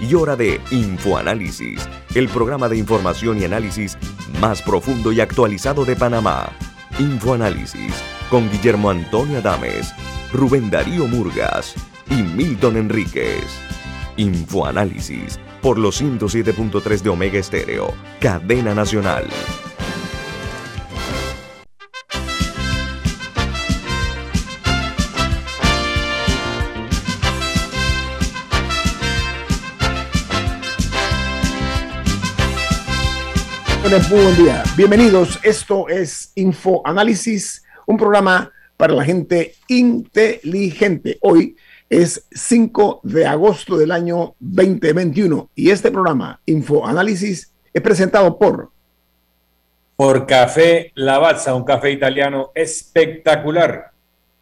[0.00, 3.98] y hora de Infoanálisis, el programa de información y análisis
[4.40, 6.50] más profundo y actualizado de Panamá.
[6.98, 7.94] Infoanálisis
[8.30, 9.92] con Guillermo Antonio Adames,
[10.32, 11.74] Rubén Darío Murgas
[12.10, 13.44] y Milton Enríquez.
[14.16, 19.26] Infoanálisis por los 107.3 de Omega Estéreo, cadena nacional.
[33.88, 34.62] Muy buen día.
[34.76, 35.40] Bienvenidos.
[35.42, 41.16] Esto es Info Análisis, un programa para la gente inteligente.
[41.22, 41.56] Hoy
[41.88, 48.70] es 5 de agosto del año 2021 y este programa Info Análisis es presentado por
[49.96, 53.92] por Café Lavazza, un café italiano espectacular.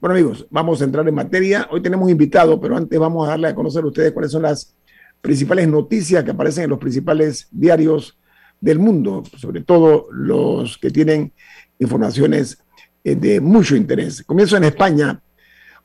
[0.00, 1.68] Bueno amigos, vamos a entrar en materia.
[1.70, 4.74] Hoy tenemos invitado, pero antes vamos a darle a conocer a ustedes cuáles son las
[5.20, 8.16] principales noticias que aparecen en los principales diarios
[8.62, 11.34] del mundo, sobre todo los que tienen
[11.80, 12.62] informaciones
[13.04, 14.22] eh, de mucho interés.
[14.22, 15.20] Comienzo en España,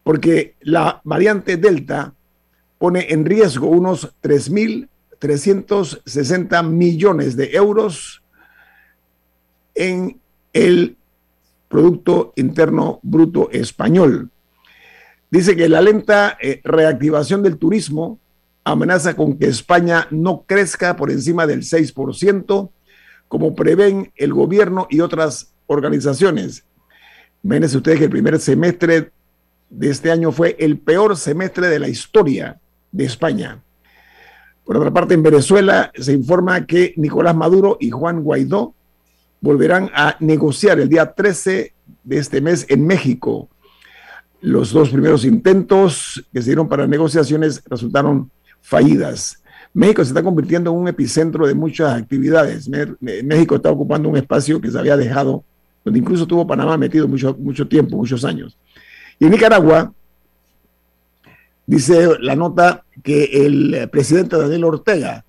[0.04, 2.14] porque la variante Delta
[2.78, 8.22] pone en riesgo unos 3.360 millones de euros
[9.74, 10.22] en
[10.54, 10.96] el
[11.68, 14.30] Producto Interno Bruto Español.
[15.32, 18.20] Dice que la lenta eh, reactivación del turismo
[18.72, 22.70] amenaza con que España no crezca por encima del 6%,
[23.28, 26.66] como prevén el gobierno y otras organizaciones.
[27.44, 29.12] Imagínense ustedes que el primer semestre
[29.70, 32.60] de este año fue el peor semestre de la historia
[32.92, 33.62] de España.
[34.66, 38.74] Por otra parte, en Venezuela se informa que Nicolás Maduro y Juan Guaidó
[39.40, 41.74] volverán a negociar el día 13
[42.04, 43.50] de este mes en México.
[44.42, 48.30] Los dos primeros intentos que se dieron para negociaciones resultaron
[48.68, 49.42] fallidas.
[49.74, 52.70] México se está convirtiendo en un epicentro de muchas actividades.
[53.00, 55.44] México está ocupando un espacio que se había dejado,
[55.86, 58.58] donde incluso tuvo Panamá metido mucho, mucho tiempo, muchos años.
[59.20, 59.94] Y en Nicaragua,
[61.66, 65.24] dice la nota que el presidente Daniel Ortega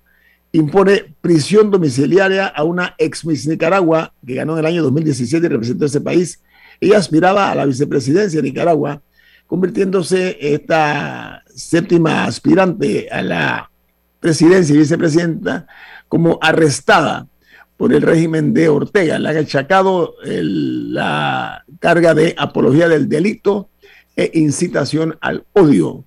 [0.51, 5.49] impone prisión domiciliaria a una ex Miss Nicaragua que ganó en el año 2017 y
[5.49, 6.41] representó ese país.
[6.81, 9.01] Ella aspiraba a la vicepresidencia de Nicaragua,
[9.49, 13.71] convirtiéndose esta séptima aspirante a la
[14.19, 15.65] presidencia y vicepresidenta
[16.07, 17.27] como arrestada
[17.75, 19.17] por el régimen de Ortega.
[19.17, 23.69] Le han achacado la carga de apología del delito
[24.15, 26.05] e incitación al odio.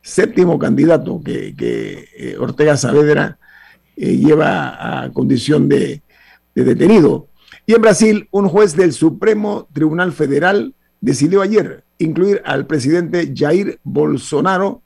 [0.00, 1.56] Séptimo candidato que,
[2.16, 3.36] eh, Ortega Saavedra
[3.96, 6.02] eh, lleva a condición de
[6.54, 7.26] detenido.
[7.66, 13.78] Y en Brasil, un juez del Supremo Tribunal Federal decidió ayer incluir al presidente Jair
[13.82, 14.82] Bolsonaro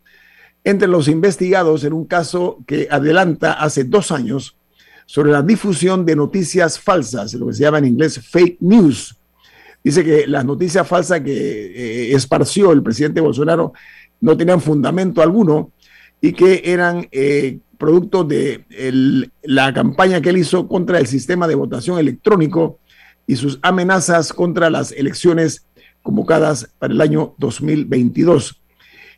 [0.64, 4.56] entre los investigados en un caso que adelanta hace dos años
[5.06, 9.16] sobre la difusión de noticias falsas, lo que se llama en inglés fake news.
[9.82, 13.72] Dice que las noticias falsas que eh, esparció el presidente Bolsonaro
[14.20, 15.72] no tenían fundamento alguno
[16.20, 21.54] y que eran eh, producto de la campaña que él hizo contra el sistema de
[21.54, 22.78] votación electrónico
[23.26, 25.64] y sus amenazas contra las elecciones
[26.02, 28.60] convocadas para el año 2022.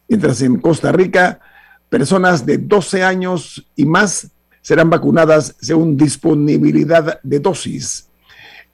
[0.09, 1.41] Mientras en Costa Rica,
[1.89, 4.31] personas de 12 años y más
[4.61, 8.09] serán vacunadas según disponibilidad de dosis.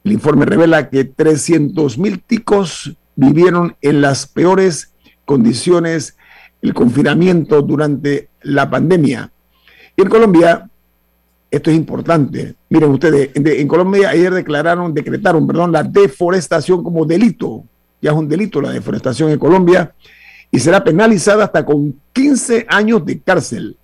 [0.05, 4.93] El informe revela que 300 mil ticos vivieron en las peores
[5.25, 6.17] condiciones
[6.63, 9.31] el confinamiento durante la pandemia.
[9.97, 10.71] Y en Colombia,
[11.51, 12.55] esto es importante.
[12.69, 17.65] Miren ustedes, en, Colombia ayer declararon, decretaron, perdón, la deforestación como delito.
[18.01, 19.95] Ya es un delito la deforestación en Colombia
[20.51, 23.77] y será penalizada hasta con 15 años de cárcel.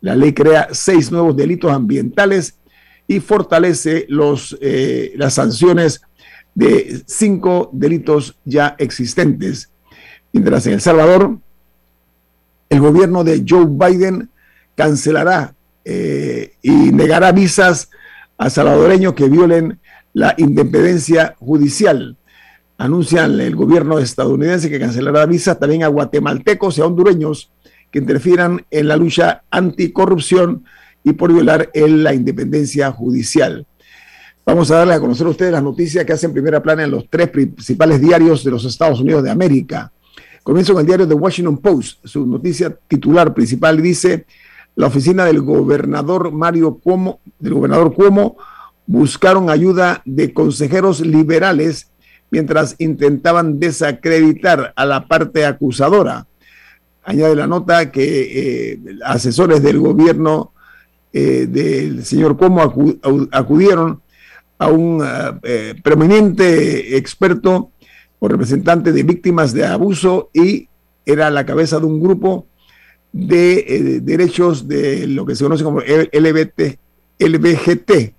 [0.00, 2.56] La ley crea seis nuevos delitos ambientales
[3.06, 6.02] y fortalece los, eh, las sanciones
[6.54, 9.70] de cinco delitos ya existentes.
[10.32, 11.38] Mientras en El Salvador,
[12.68, 14.30] el gobierno de Joe Biden
[14.74, 17.90] cancelará eh, y negará visas
[18.38, 19.78] a salvadoreños que violen
[20.12, 22.16] la independencia judicial.
[22.82, 27.52] Anuncian el gobierno estadounidense que cancelará visas también a guatemaltecos y a hondureños
[27.92, 30.64] que interfieran en la lucha anticorrupción
[31.04, 33.68] y por violar la independencia judicial.
[34.44, 37.08] Vamos a darles a conocer a ustedes las noticias que hacen primera plana en los
[37.08, 39.92] tres principales diarios de los Estados Unidos de América.
[40.42, 42.04] Comienzo con el diario The Washington Post.
[42.04, 44.26] Su noticia titular principal dice:
[44.74, 48.38] La oficina del gobernador Mario Cuomo, del gobernador Cuomo,
[48.86, 51.91] buscaron ayuda de consejeros liberales
[52.32, 56.26] mientras intentaban desacreditar a la parte acusadora.
[57.04, 60.52] Añade la nota que eh, asesores del gobierno
[61.12, 62.62] eh, del señor Cuomo
[63.32, 64.00] acudieron
[64.58, 65.04] a un
[65.42, 67.70] eh, preeminente experto
[68.18, 70.68] o representante de víctimas de abuso y
[71.04, 72.46] era la cabeza de un grupo
[73.12, 76.78] de derechos de lo que se conoce como LGBT,
[77.18, 78.14] LBGT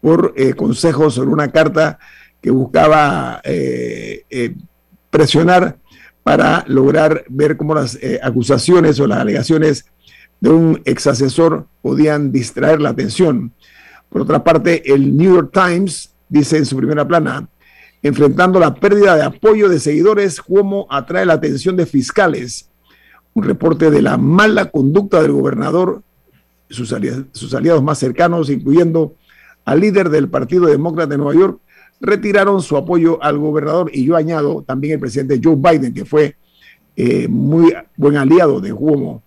[0.00, 1.98] por consejos sobre una carta
[2.40, 4.54] que buscaba eh, eh,
[5.10, 5.78] presionar
[6.22, 9.86] para lograr ver cómo las acusaciones o las alegaciones
[10.40, 13.52] de un ex asesor podían distraer la atención.
[14.08, 17.48] Por otra parte, el New York Times dice en su primera plana,
[18.02, 22.70] enfrentando la pérdida de apoyo de seguidores, cómo atrae la atención de fiscales.
[23.34, 26.02] Un reporte de la mala conducta del gobernador,
[26.68, 26.94] sus
[27.32, 29.14] sus aliados más cercanos, incluyendo
[29.64, 31.60] al líder del Partido Demócrata de Nueva York,
[32.00, 36.36] retiraron su apoyo al gobernador y yo añado también el presidente Joe Biden, que fue
[36.96, 39.22] eh, muy buen aliado de Cuomo.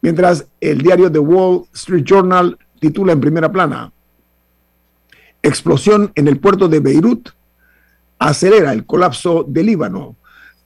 [0.00, 3.92] Mientras el diario The Wall Street Journal titula en primera plana,
[5.42, 7.30] explosión en el puerto de Beirut
[8.18, 10.16] acelera el colapso del Líbano.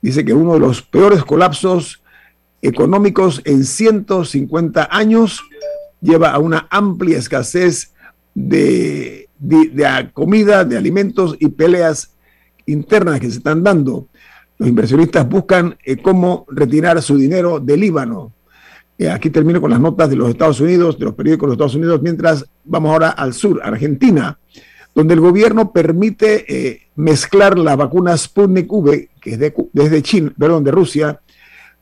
[0.02, 2.02] Dice que uno de los peores colapsos
[2.62, 5.42] económicos en 150 años
[6.00, 7.92] lleva a una amplia escasez
[8.34, 9.25] de,
[10.12, 12.14] comida, de alimentos y peleas
[12.66, 14.08] internas que se están dando.
[14.58, 18.32] Los inversionistas buscan eh, cómo retirar su dinero del Líbano.
[18.98, 21.54] Eh, aquí termino con las notas de los Estados Unidos, de los periódicos de los
[21.56, 24.38] Estados Unidos, mientras vamos ahora al sur, Argentina,
[24.94, 30.32] donde el gobierno permite eh, mezclar la vacuna Sputnik V, que es de, desde China,
[30.38, 31.20] perdón, de Rusia,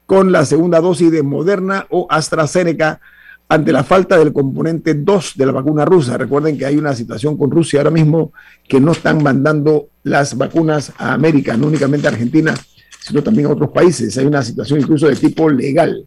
[0.06, 3.00] con la segunda dosis de Moderna o AstraZeneca
[3.49, 6.17] ante la falta del componente 2 de la vacuna rusa.
[6.17, 8.32] Recuerden que hay una situación con Rusia ahora mismo
[8.67, 12.55] que no están mandando las vacunas a América, no únicamente a Argentina,
[13.00, 14.17] sino también a otros países.
[14.17, 16.06] Hay una situación incluso de tipo legal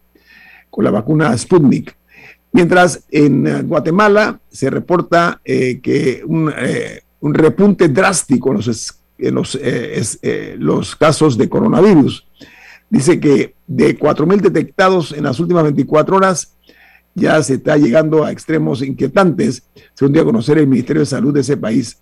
[0.69, 1.95] con la vacuna Sputnik.
[2.51, 9.00] Mientras en eh, Guatemala se reporta eh, que un, eh, un, repunte drástico en los,
[9.19, 9.60] en los,
[10.57, 12.25] los casos de coronavirus.
[12.90, 16.56] Dice que de 4.000 detectados en las últimas 24 horas,
[17.18, 19.64] ya se está llegando a extremos inquietantes,
[19.96, 21.98] según dio a conocer el Ministerio de Salud de ese país.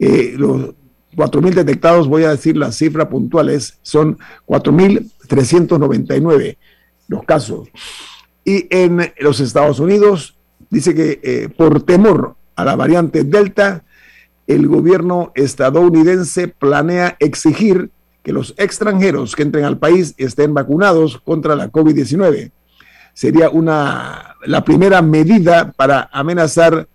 [0.00, 0.74] Eh, los
[1.14, 6.56] 4.000 detectados, voy a decir las cifras puntuales, son 4.399
[7.06, 7.68] los casos.
[8.44, 10.36] Y en los Estados Unidos
[10.68, 13.84] dice que eh, por temor a la variante Delta,
[14.48, 17.92] el gobierno estadounidense planea exigir
[18.24, 22.50] que los extranjeros que entren al país estén vacunados contra la COVID-19
[23.16, 26.88] sería una, la primera medida para amenazar,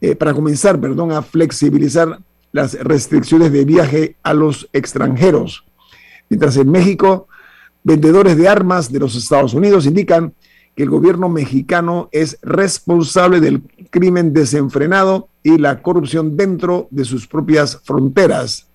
[0.00, 2.20] eh, para comenzar, perdón, a flexibilizar
[2.52, 5.64] las restricciones de viaje a los extranjeros.
[6.28, 7.28] Mientras en México,
[7.82, 10.34] vendedores de armas de los Estados Unidos indican
[10.76, 17.26] que el gobierno mexicano es responsable del crimen desenfrenado y la corrupción dentro de sus
[17.26, 18.68] propias fronteras.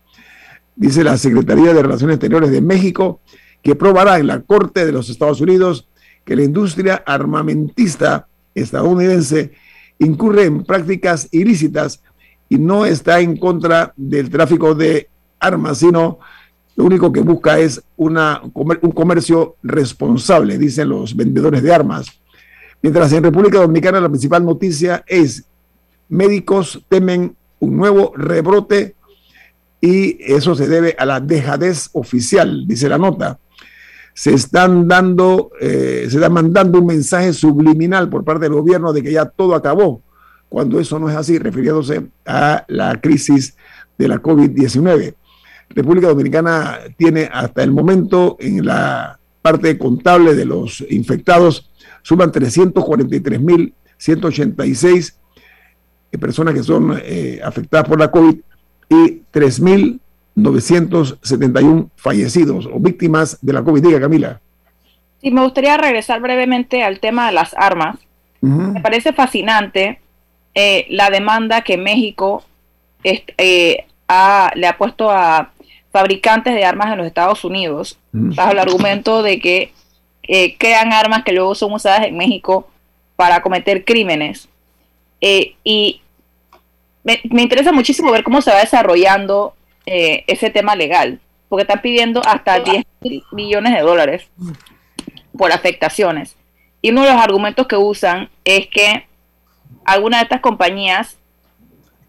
[0.76, 3.22] Dice la Secretaría de Relaciones Exteriores de México
[3.62, 5.88] que probará en la Corte de los Estados Unidos
[6.26, 9.54] que la industria armamentista estadounidense
[10.00, 12.02] incurre en prácticas ilícitas
[12.50, 15.08] y no está en contra del tráfico de
[15.40, 16.20] armas, sino
[16.76, 22.08] lo único que busca es una, un comercio responsable, dicen los vendedores de armas.
[22.82, 25.46] Mientras en República Dominicana la principal noticia es
[26.10, 28.96] médicos temen un nuevo rebrote
[29.80, 33.40] y eso se debe a la dejadez oficial, dice la nota
[34.16, 39.04] se están dando, eh, se está mandando un mensaje subliminal por parte del gobierno de
[39.04, 40.02] que ya todo acabó,
[40.48, 43.58] cuando eso no es así, refiriéndose a la crisis
[43.98, 45.16] de la COVID-19.
[45.70, 51.70] República Dominicana tiene hasta el momento en la parte contable de los infectados,
[52.02, 55.20] suman 343 mil 186
[56.12, 58.40] eh, personas que son eh, afectadas por la COVID
[58.90, 59.24] y
[60.36, 63.82] 3.971 fallecidos o víctimas de la COVID.
[63.82, 64.42] Diga, Camila.
[65.22, 67.98] Sí, me gustaría regresar brevemente al tema de las armas.
[68.42, 70.00] Me parece fascinante
[70.54, 72.44] eh, la demanda que México
[73.04, 75.52] le ha puesto a
[75.92, 79.72] fabricantes de armas en los Estados Unidos, bajo el argumento de que
[80.60, 82.68] crean armas que luego son usadas en México
[83.16, 84.48] para cometer crímenes.
[85.20, 86.02] y
[87.04, 89.55] me, interesa muchísimo ver cómo se va desarrollando
[89.86, 92.86] eh, ese tema legal, porque están pidiendo hasta 10
[93.32, 94.28] millones de dólares
[95.38, 96.36] por afectaciones.
[96.82, 99.08] Y uno de los argumentos que usan es que
[99.86, 101.18] algunas de estas compañías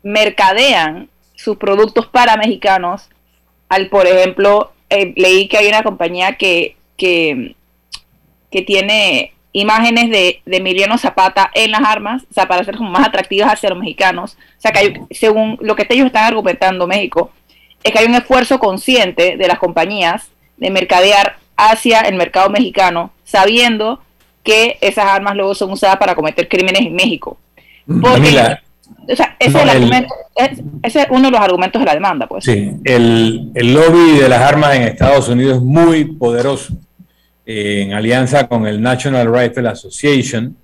[0.03, 3.09] mercadean sus productos para mexicanos.
[3.69, 7.57] Al, por ejemplo, eh, leí que hay una compañía que, que,
[8.51, 13.07] que tiene imágenes de, de Emiliano Zapata en las armas, o sea, para ser más
[13.07, 14.37] atractivas hacia los mexicanos.
[14.59, 17.33] O sea, que hay, según lo que ellos están argumentando México,
[17.87, 23.13] es que hay un esfuerzo consciente de las compañías de mercadear hacia el mercado mexicano,
[23.25, 24.01] sabiendo
[24.43, 27.39] que esas armas luego son usadas para cometer crímenes en México.
[27.87, 28.29] Porque,
[29.09, 30.15] o sea, ese, es el argumento,
[30.83, 32.45] ese es uno de los argumentos de la demanda, pues.
[32.45, 36.75] Sí, el, el lobby de las armas en Estados Unidos es muy poderoso
[37.45, 40.57] en alianza con el National Rifle Association,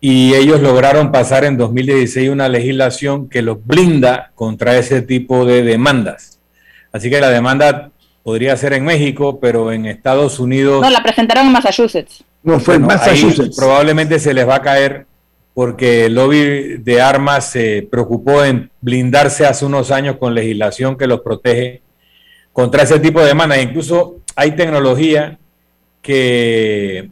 [0.00, 5.62] y ellos lograron pasar en 2016 una legislación que los blinda contra ese tipo de
[5.62, 6.37] demandas.
[6.92, 7.90] Así que la demanda
[8.22, 10.82] podría ser en México, pero en Estados Unidos...
[10.82, 12.24] No, la presentaron en Massachusetts.
[12.42, 13.56] No, fue en Massachusetts.
[13.56, 15.06] Probablemente se les va a caer
[15.54, 21.06] porque el lobby de armas se preocupó en blindarse hace unos años con legislación que
[21.06, 21.82] los protege
[22.52, 23.62] contra ese tipo de demandas.
[23.62, 25.38] Incluso hay tecnología
[26.00, 27.10] que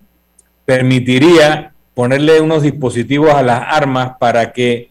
[0.65, 4.91] permitiría ponerle unos dispositivos a las armas para que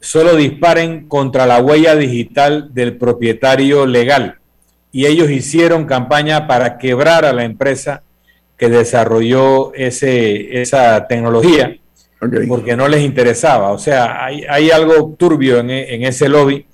[0.00, 4.38] solo disparen contra la huella digital del propietario legal.
[4.92, 8.02] Y ellos hicieron campaña para quebrar a la empresa
[8.56, 11.76] que desarrolló ese, esa tecnología,
[12.48, 13.70] porque no les interesaba.
[13.70, 15.70] O sea, hay, algo turbio en,
[16.02, 16.66] ese lobby.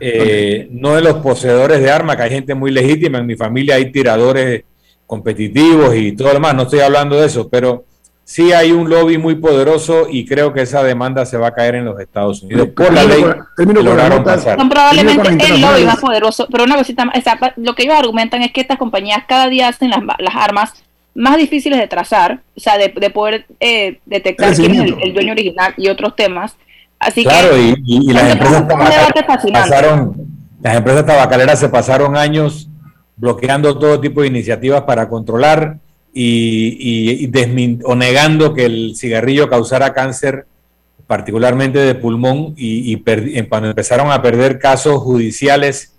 [0.00, 3.18] Eh, no de los poseedores de armas, que hay gente muy legítima.
[3.18, 4.64] En mi familia hay tiradores
[5.06, 7.84] competitivos y todo lo demás, no estoy hablando de eso, pero
[8.30, 11.74] sí hay un lobby muy poderoso y creo que esa demanda se va a caer
[11.74, 12.68] en los Estados Unidos.
[12.76, 13.24] Por la ley.
[13.24, 17.10] Son probablemente el lobby más poderoso, pero una cosita,
[17.56, 20.00] lo que ellos argumentan es que estas compañías cada día hacen las,
[20.32, 20.74] armas
[21.12, 25.74] más difíciles de trazar, o sea, de, poder eh, detectar quién es el, dueño original
[25.76, 26.56] y otros temas.
[27.00, 28.62] Así claro, que, y, las, empresas
[29.52, 30.14] pasaron,
[30.62, 32.68] las empresas tabacaleras se pasaron años
[33.16, 35.78] bloqueando todo tipo de iniciativas para controlar
[36.12, 37.30] y,
[37.84, 40.46] o negando que el cigarrillo causara cáncer,
[41.06, 42.96] particularmente de pulmón, y,
[43.48, 45.94] cuando empezaron a perder casos judiciales,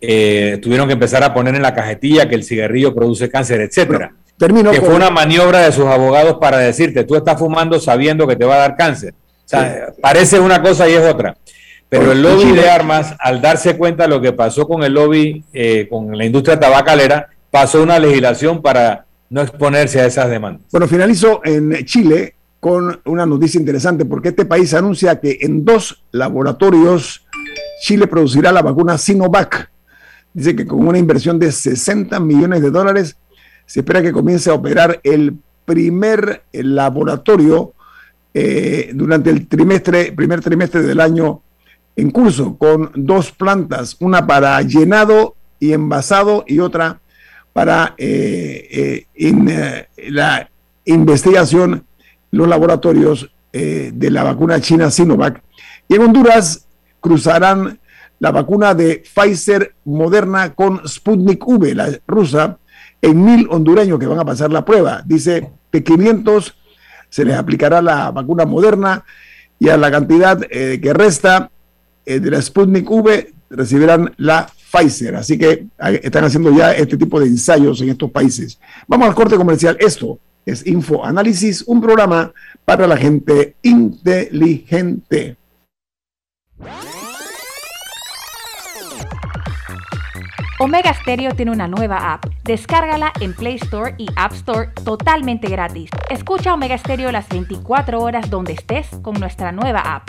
[0.00, 4.12] eh, tuvieron que empezar a poner en la cajetilla que el cigarrillo produce cáncer, etcétera.
[4.38, 8.44] que fue una maniobra de sus abogados para decirte, tú estás fumando sabiendo que te
[8.44, 9.14] va a dar cáncer.
[9.14, 11.36] O sea, parece una cosa y es otra.
[11.88, 15.44] Pero el lobby de armas, al darse cuenta de lo que pasó con el lobby,
[15.52, 20.62] eh, con la industria tabacalera, pasó una legislación para no exponerse a esas demandas.
[20.70, 26.02] Bueno, finalizo en Chile con una noticia interesante, porque este país anuncia que en dos
[26.12, 27.26] laboratorios
[27.82, 29.70] Chile producirá la vacuna Sinovac.
[30.32, 33.16] Dice que con una inversión de 60 millones de dólares
[33.66, 37.74] se espera que comience a operar el primer laboratorio
[38.32, 41.42] eh, durante el trimestre, primer trimestre del año
[41.96, 47.00] en curso con dos plantas, una para llenado y envasado y otra
[47.54, 50.50] para eh, eh, eh, la
[50.84, 51.86] investigación
[52.30, 55.40] los laboratorios de la vacuna china Sinovac.
[55.86, 56.66] Y en Honduras
[56.98, 57.78] cruzarán
[58.18, 62.58] la vacuna de Pfizer Moderna con Sputnik V, la rusa,
[63.00, 65.02] en mil hondureños que van a pasar la prueba.
[65.06, 66.56] Dice que 500
[67.08, 69.04] se les aplicará la vacuna moderna
[69.60, 71.52] y a la cantidad que resta
[72.06, 75.14] eh, de la Sputnik V recibirán la Pfizer.
[75.16, 75.66] Así que
[76.02, 78.58] están haciendo ya este tipo de ensayos en estos países.
[78.86, 79.76] Vamos al corte comercial.
[79.78, 82.32] Esto es Info Análisis, un programa
[82.64, 85.36] para la gente inteligente.
[90.60, 92.26] Omega Stereo tiene una nueva app.
[92.44, 95.90] Descárgala en Play Store y App Store totalmente gratis.
[96.08, 100.08] Escucha Omega Stereo las 24 horas donde estés con nuestra nueva app.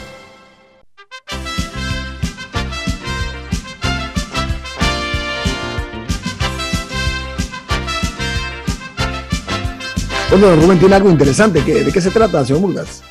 [10.31, 11.61] Bueno, Rubén tiene algo interesante.
[11.61, 13.03] ¿De qué se trata, señor Murgas?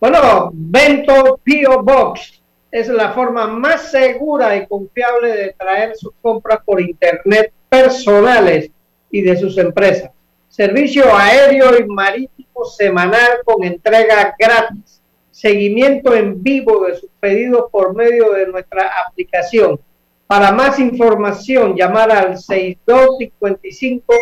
[0.00, 6.60] Bueno, Bento Pio Box es la forma más segura y confiable de traer sus compras
[6.64, 8.70] por internet personales
[9.10, 10.12] y de sus empresas.
[10.48, 15.02] Servicio aéreo y marítimo semanal con entrega gratis.
[15.30, 19.78] Seguimiento en vivo de sus pedidos por medio de nuestra aplicación.
[20.26, 24.14] Para más información, llamar al 6255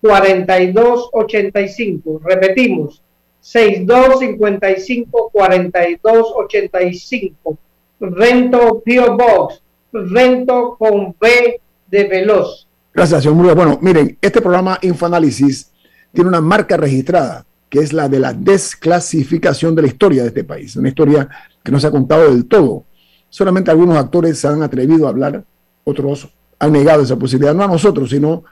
[0.00, 2.20] 4285.
[2.24, 3.02] Repetimos,
[3.40, 7.58] 6255 4285.
[8.00, 9.60] Rento Pio Box,
[9.92, 12.66] Rento con B de Veloz.
[12.94, 13.54] Gracias, señor Murga.
[13.54, 15.70] Bueno, miren, este programa Infoanálisis
[16.12, 20.44] tiene una marca registrada, que es la de la desclasificación de la historia de este
[20.44, 20.76] país.
[20.76, 21.28] Una historia
[21.62, 22.84] que no se ha contado del todo.
[23.28, 25.44] Solamente algunos actores se han atrevido a hablar,
[25.84, 28.42] otros han negado esa posibilidad, no a nosotros, sino a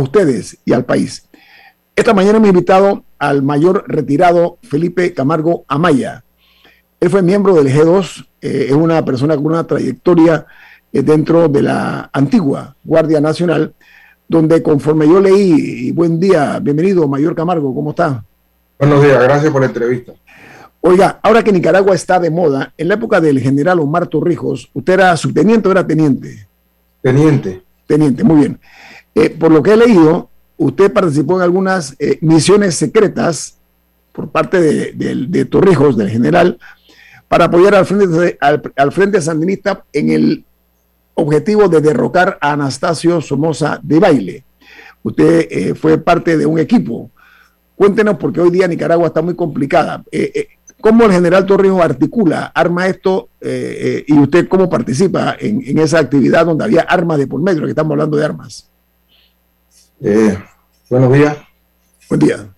[0.00, 1.28] ustedes y al país.
[1.94, 6.24] Esta mañana me he invitado al mayor retirado Felipe Camargo Amaya.
[7.00, 10.46] Él fue miembro del G2, eh, es una persona con una trayectoria
[10.92, 13.74] eh, dentro de la antigua Guardia Nacional,
[14.28, 18.24] donde conforme yo leí, y buen día, bienvenido, Mayor Camargo, ¿cómo está?
[18.78, 20.12] Buenos días, gracias por la entrevista.
[20.80, 24.94] Oiga, ahora que Nicaragua está de moda, en la época del general Omar Torrijos, ¿usted
[24.94, 26.46] era subteniente o era teniente?
[27.02, 27.62] Teniente.
[27.86, 28.60] Teniente, muy bien.
[29.18, 33.58] Eh, por lo que he leído, usted participó en algunas eh, misiones secretas
[34.12, 36.58] por parte de, Torrijos, del general,
[37.26, 40.44] para apoyar al frente, al, frente Sandinista en el
[41.14, 44.44] objetivo de derrocar a Anastasio Somoza de baile.
[45.02, 47.10] Usted eh, fue parte de un equipo.
[47.74, 50.04] Cuéntenos, porque hoy día Nicaragua está muy complicada.
[50.80, 56.46] ¿Cómo el general Torrijos articula, arma esto y usted cómo participa en, en, esa actividad
[56.46, 58.67] donde había armas de por medio, que estamos hablando de armas?
[60.00, 60.38] Eh,
[60.88, 61.36] buenos días.
[62.08, 62.54] Buen día.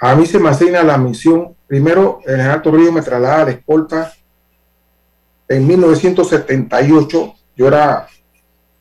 [0.00, 1.56] A mí se me asigna la misión.
[1.66, 4.12] Primero, el general Torrijos me traslada la escolta
[5.48, 7.34] en 1978.
[7.56, 8.06] Yo era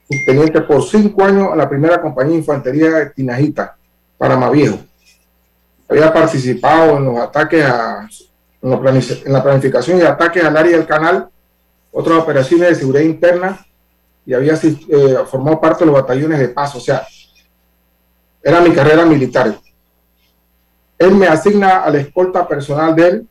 [0.08, 3.76] subteniente por cinco años a la primera compañía de infantería de Tinajita,
[4.16, 4.78] Panamá Viejo.
[5.90, 8.08] Había participado en los ataques a,
[8.62, 8.70] en,
[9.26, 11.30] la planificación y ataques al área del canal,
[11.92, 13.66] otras operaciones de seguridad interna
[14.24, 16.76] y había eh, formado parte de los batallones de paz.
[16.76, 17.04] O sea,
[18.44, 19.58] era mi carrera militar.
[20.98, 23.28] Él me asigna a la escolta personal de él,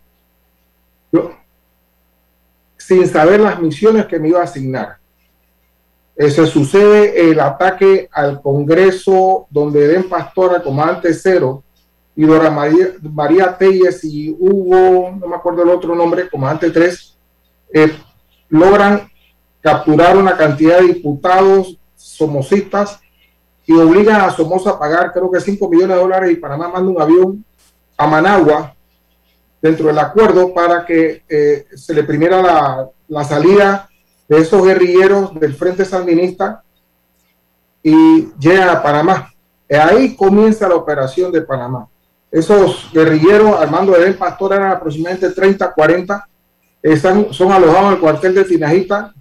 [2.79, 4.97] sin saber las misiones que me iba a asignar.
[6.17, 11.63] Se sucede el ataque al Congreso donde Den Pastora, comandante cero,
[12.15, 17.17] y Dora María, María Telles y Hugo, no me acuerdo el otro nombre, comandante tres,
[17.73, 17.97] eh,
[18.51, 19.09] logran
[19.63, 23.01] capturar una cantidad de diputados somocistas
[23.67, 26.91] y obliga a Somoza a pagar creo que 5 millones de dólares y Panamá manda
[26.91, 27.45] un avión
[27.97, 28.75] a Managua
[29.61, 33.89] dentro del acuerdo para que eh, se le primiera la, la, salida
[34.29, 36.65] de esos guerrilleros del Frente Sandinista
[37.83, 39.33] y llega a Panamá.
[39.71, 41.89] Ahí comienza la operación de Panamá.
[42.31, 46.29] Esos guerrilleros al mando de El Pastor eran aproximadamente 30, 40,
[46.83, 49.15] están, son alojados en el cuartel de Tinajita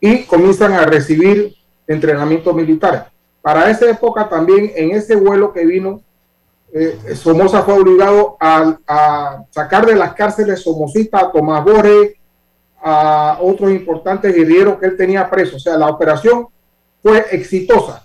[0.00, 1.54] y comienzan a recibir
[1.86, 3.10] entrenamiento militar.
[3.42, 6.02] Para esa época también, en ese vuelo que vino
[6.72, 12.18] eh, Somoza fue obligado a, sacar de las cárceles somosistas a Tomás Bore,
[12.82, 15.54] a otros importantes guerrilleros que él tenía presos.
[15.54, 16.48] O sea, la operación
[17.02, 18.04] fue exitosa.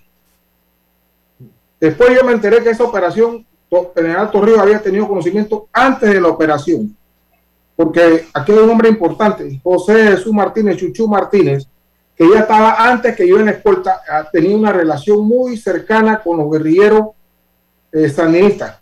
[1.79, 3.45] Después yo me enteré que esa operación,
[3.95, 6.95] general Torrijos había tenido conocimiento antes de la operación,
[7.75, 11.67] porque aquí hay un hombre importante, José Jesús Martínez, Chuchu Martínez,
[12.29, 16.37] ya estaba antes que yo en la escolta, ah, tenía una relación muy cercana con
[16.37, 17.09] los guerrilleros
[17.91, 18.79] eh, sandinistas.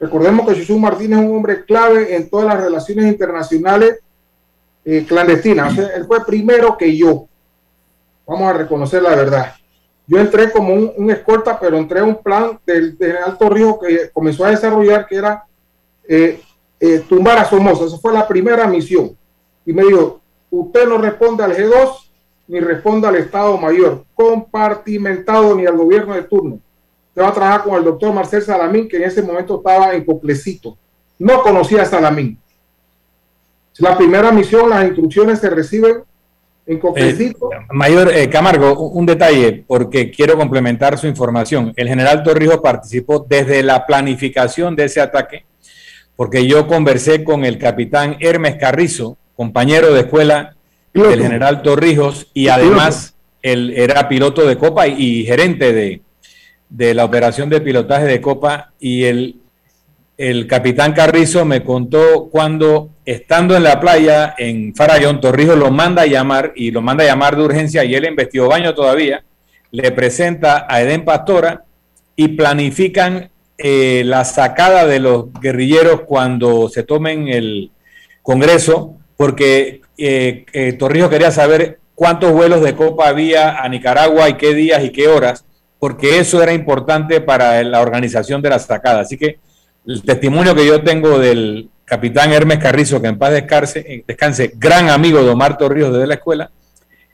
[0.00, 3.98] Recordemos que Chuchu Martínez es un hombre clave en todas las relaciones internacionales
[4.84, 5.76] eh, clandestinas.
[5.76, 7.26] él fue primero que yo.
[8.26, 9.54] Vamos a reconocer la verdad.
[10.06, 14.44] Yo entré como un, escolta, pero entré a un plan del, Alto Río que comenzó
[14.46, 15.44] a desarrollar, que era
[16.08, 16.40] eh,
[16.80, 17.84] eh, tumbar a Somoza.
[17.84, 19.14] Esa fue la primera misión.
[19.66, 22.07] Y me dijo, usted no responde al G2
[22.48, 26.60] ni responde al Estado Mayor, compartimentado ni al gobierno de turno.
[27.10, 30.04] Usted va a trabajar con el doctor Marcel Salamín, que en ese momento estaba en
[30.04, 30.76] Coplecito.
[31.18, 32.38] No conocía a Salamín.
[33.78, 36.02] La primera misión, las instrucciones se reciben
[36.70, 37.32] eh,
[37.70, 41.72] mayor eh, Camargo, un detalle, porque quiero complementar su información.
[41.76, 45.46] El general Torrijos participó desde la planificación de ese ataque,
[46.14, 50.57] porque yo conversé con el capitán Hermes Carrizo, compañero de escuela
[51.02, 56.02] del general Torrijos, y además él era piloto de Copa y, gerente de,
[56.68, 59.36] de la operación de pilotaje de Copa, y el
[60.18, 66.02] el capitán Carrizo me contó cuando, estando en la playa en Farallón, Torrijos lo manda
[66.02, 69.22] a llamar y lo manda a llamar de urgencia y él investigó baño todavía,
[69.70, 71.64] le presenta a Edén Pastora
[72.16, 77.70] y planifican eh, la sacada de los guerrilleros cuando se tomen el
[78.20, 84.34] Congreso, porque eh, eh, Torrijos quería saber cuántos vuelos de copa había a Nicaragua y
[84.34, 85.44] qué días y qué horas,
[85.80, 89.00] porque eso era importante para la organización de la sacada.
[89.00, 89.40] Así que
[89.84, 94.52] el testimonio que yo tengo del capitán Hermes Carrizo, que en paz descanse, eh, descanse
[94.56, 96.50] gran amigo de Omar Torrijos desde la escuela,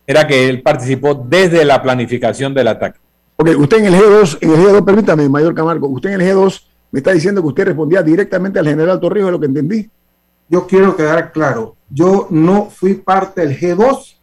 [0.06, 2.98] era que él participó desde la planificación del ataque.
[3.36, 6.62] Ok, usted en el G2, en el G2, permítame, mayor Camargo, usted en el G2
[6.90, 9.90] me está diciendo que usted respondía directamente al general Torrijos, es lo que entendí.
[10.48, 14.16] Yo quiero quedar claro, yo no fui parte del G2,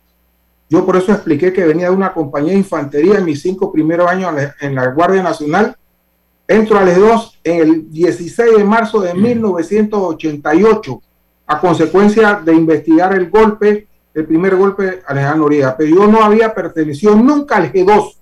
[0.69, 4.10] yo por eso expliqué que venía de una compañía de infantería en mis cinco primeros
[4.10, 5.76] años en la Guardia Nacional
[6.52, 11.02] Entro al E2 en el 16 de marzo de 1988
[11.47, 15.78] a consecuencia de investigar el golpe, el primer golpe a Alejandro Noriega.
[15.78, 18.17] Pero yo no había pertenecido nunca al G2.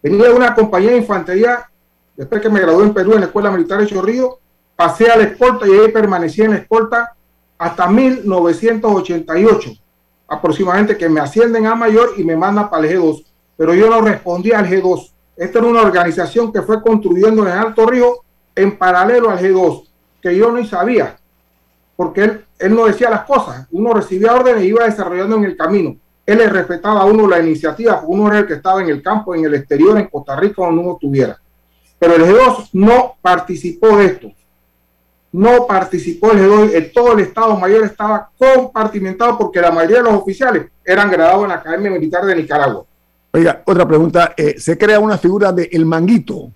[0.00, 1.68] Venía de una compañía de infantería,
[2.16, 4.38] después que me gradué en Perú en la Escuela Militar de Chorrillo,
[4.76, 7.16] pasé a la escolta y ahí permanecí en la escolta
[7.58, 9.70] hasta 1988,
[10.28, 13.24] aproximadamente que me ascienden a mayor y me mandan para el G2.
[13.56, 17.86] Pero yo no respondía al G2 esta era una organización que fue construyendo en Alto
[17.86, 18.24] Río
[18.56, 19.84] en paralelo al G2,
[20.20, 21.16] que yo no sabía,
[21.94, 25.96] porque él, él no decía las cosas, uno recibía órdenes iba desarrollando en el camino.
[26.26, 29.32] Él le respetaba a uno la iniciativa, uno era el que estaba en el campo,
[29.32, 31.40] en el exterior, en Costa Rica, donde uno estuviera.
[32.00, 34.32] Pero el G2 no participó de esto.
[35.38, 40.14] No participó el G2, todo el Estado Mayor estaba compartimentado porque la mayoría de los
[40.14, 42.84] oficiales eran graduados en la Academia Militar de Nicaragua.
[43.30, 44.34] Oiga, otra pregunta.
[44.36, 46.50] Eh, se crea una figura de El Manguito.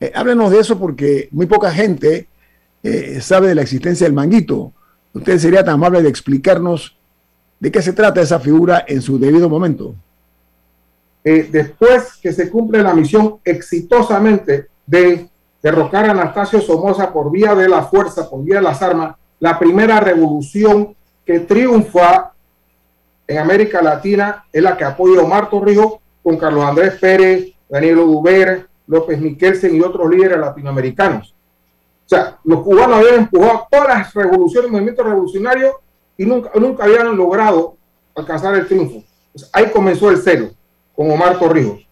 [0.00, 2.26] Eh, háblenos de eso porque muy poca gente
[2.82, 4.72] eh, sabe de la existencia del Manguito.
[5.12, 6.96] Usted sería tan amable de explicarnos
[7.60, 9.94] de qué se trata esa figura en su debido momento.
[11.22, 15.27] después que se cumple la misión exitosamente de
[15.62, 19.58] derrocar a Anastasio Somoza por vía de la fuerza, por vía de las armas, la
[19.58, 20.94] primera revolución
[21.24, 22.32] que triunfa
[23.26, 28.66] en América Latina es la que apoya Omar Torrijos con Carlos Andrés Pérez, Daniel Duber,
[28.86, 31.34] López Miquelsen y otros líderes latinoamericanos.
[32.04, 35.74] O sea, los cubanos habían empujado todas las revoluciones, movimientos revolucionarios
[36.16, 37.76] y nunca, nunca habían logrado
[38.14, 39.04] alcanzar el triunfo.
[39.52, 40.50] Ahí comenzó el celo
[40.96, 41.86] con Omar Torrijos.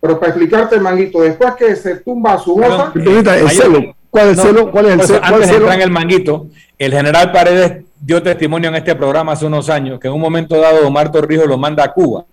[0.00, 3.94] Pero para explicarte, Manguito, después que se tumba su celo.
[4.10, 4.70] ¿Cuál es el celo?
[4.70, 5.20] ¿Cuál es el celo?
[5.22, 6.46] Antes de entrar en el Manguito,
[6.78, 10.58] el general Paredes dio testimonio en este programa hace unos años que en un momento
[10.60, 12.24] dado Omar Torrijos lo manda a Cuba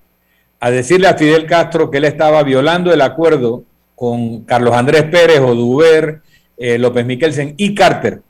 [0.59, 3.63] a decirle a Fidel Castro que él estaba violando el acuerdo
[3.95, 6.21] con Carlos Andrés Pérez, Oduber,
[6.57, 8.21] eh, López Miquelsen y Carter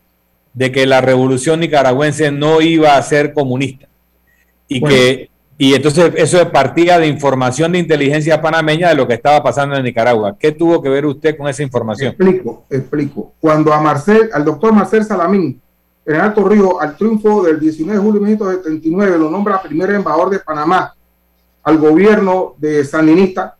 [0.53, 3.87] de que la revolución nicaragüense no iba a ser comunista
[4.67, 9.43] y que y entonces eso partía de información de inteligencia panameña de lo que estaba
[9.43, 10.35] pasando en Nicaragua.
[10.37, 12.09] ¿Qué tuvo que ver usted con esa información?
[12.09, 13.33] Explico, explico.
[13.39, 15.61] Cuando a Marcel, al doctor Marcel Salamín
[16.05, 20.31] en Alto Río, al triunfo del 19 de julio de 1979, lo nombra primer embajador
[20.31, 20.93] de Panamá
[21.63, 23.55] al gobierno de Sandinista,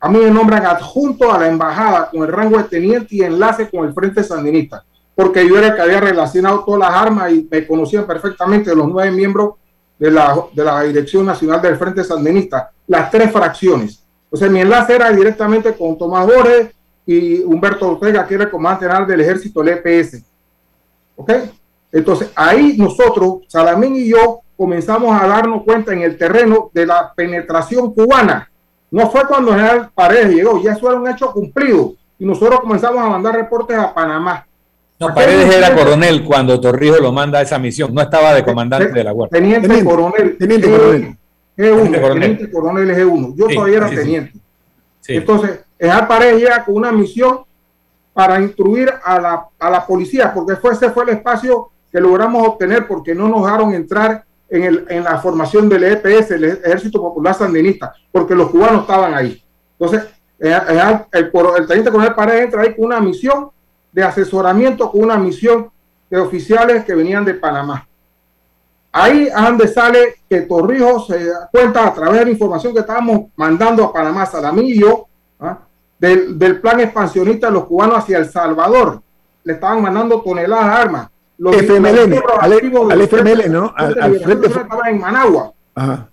[0.00, 3.68] a mí me nombran adjunto a la embajada con el rango de teniente y enlace
[3.68, 4.84] con el Frente Sandinista,
[5.14, 8.88] porque yo era el que había relacionado todas las armas y me conocían perfectamente los
[8.88, 9.54] nueve miembros
[9.98, 14.02] de la, de la Dirección Nacional del Frente Sandinista, las tres fracciones.
[14.30, 16.74] O sea, mi enlace era directamente con Tomás Borges
[17.06, 20.22] y Humberto Ortega, que era el comandante general del ejército, el EPS.
[21.92, 27.12] Entonces, ahí nosotros, Salamín y yo, comenzamos a darnos cuenta en el terreno de la
[27.14, 28.50] penetración cubana.
[28.90, 31.94] No fue cuando el general Paredes llegó, ya eso era un hecho cumplido.
[32.18, 34.46] Y nosotros comenzamos a mandar reportes a Panamá.
[34.98, 38.92] No, Paredes era coronel cuando Torrijos lo manda a esa misión, no estaba de comandante
[38.92, 39.38] de la Guardia.
[39.38, 40.38] Teniente, coronel.
[40.38, 41.16] Teniente coronel.
[41.56, 43.34] G1, teniente coronel G1.
[43.36, 44.38] Yo todavía era teniente.
[45.08, 47.40] Entonces, el general Paredes llega con una misión
[48.12, 52.48] para instruir a la, a la policía, porque fue, ese fue el espacio que logramos
[52.48, 57.00] obtener porque no nos dejaron entrar en, el, en la formación del EPS, el Ejército
[57.00, 59.42] Popular Sandinista, porque los cubanos estaban ahí.
[59.78, 63.50] Entonces, el, el, teniente coronel Paredes entra ahí con una misión
[63.96, 65.70] de asesoramiento, con una misión
[66.10, 67.88] de oficiales que venían de Panamá.
[68.92, 72.80] Ahí es donde sale que Torrijos se da cuenta a través de la información que
[72.80, 74.28] estábamos mandando a Panamá,
[74.74, 75.06] yo,
[75.40, 75.60] ¿ah?
[75.98, 79.00] del, del, plan expansionista de los cubanos hacia El Salvador.
[79.44, 81.08] Le estaban mandando toneladas de armas.
[81.38, 82.52] Los FMLN, al,
[82.92, 83.72] al FML, ¿no?
[83.74, 85.52] Al, al frente estaba en Managua.
[85.74, 86.06] Ajá.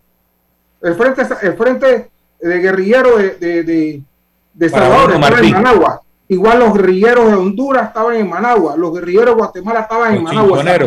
[0.81, 4.03] El frente, el frente de guerrillero de, de, de,
[4.53, 6.03] de Salvador estaba en Managua.
[6.33, 10.59] Igual los guerrilleros de Honduras estaban en Managua, los guerrilleros de Guatemala estaban en Managua.
[10.59, 10.77] O sea,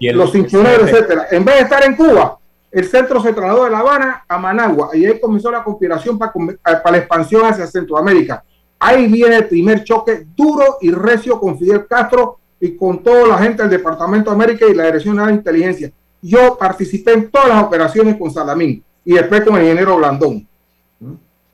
[0.00, 1.26] de, los cinchoneros, etcétera.
[1.30, 2.38] En vez de estar en Cuba,
[2.70, 6.32] el centro se trasladó de La Habana a Managua y ahí comenzó la conspiración para,
[6.32, 8.42] para la expansión hacia Centroamérica.
[8.78, 13.38] Ahí viene el primer choque duro y recio con Fidel Castro y con toda la
[13.38, 15.92] gente del Departamento de América y la Dirección de la Inteligencia.
[16.22, 20.48] Yo participé en todas las operaciones con Salamín y después con el ingeniero Blandón.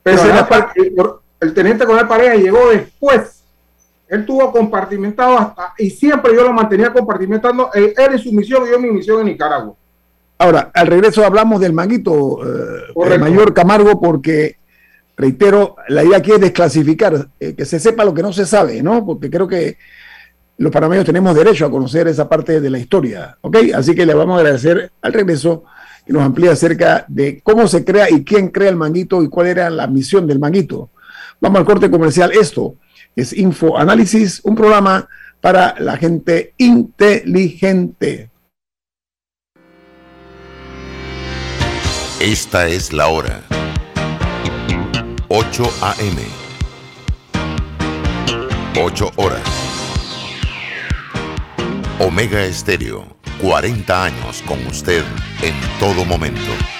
[0.03, 3.43] Pero el, el teniente coronel Pareja llegó después.
[4.09, 8.71] Él tuvo compartimentado hasta, y siempre yo lo mantenía compartimentando, él en su misión y
[8.71, 9.75] yo en mi misión en Nicaragua.
[10.39, 14.57] Ahora, al regreso hablamos del manguito, eh, mayor Camargo, porque,
[15.17, 18.83] reitero, la idea aquí es desclasificar, eh, que se sepa lo que no se sabe,
[18.83, 19.07] ¿no?
[19.07, 19.77] Porque creo que
[20.57, 23.57] los panameños tenemos derecho a conocer esa parte de la historia, ¿ok?
[23.75, 25.65] Así que le vamos a agradecer al regreso
[26.05, 29.47] que nos amplía acerca de cómo se crea y quién crea el manguito y cuál
[29.47, 30.91] era la misión del manguito.
[31.41, 32.33] Vamos al corte comercial.
[32.33, 32.77] Esto
[33.17, 35.09] es Info Análisis, un programa
[35.41, 38.31] para la gente inteligente.
[42.21, 43.43] Esta es la hora.
[45.29, 46.23] 8 a.m.
[48.79, 49.41] 8 horas.
[51.99, 53.07] Omega Estéreo,
[53.41, 55.03] 40 años con usted
[55.43, 56.80] en todo momento.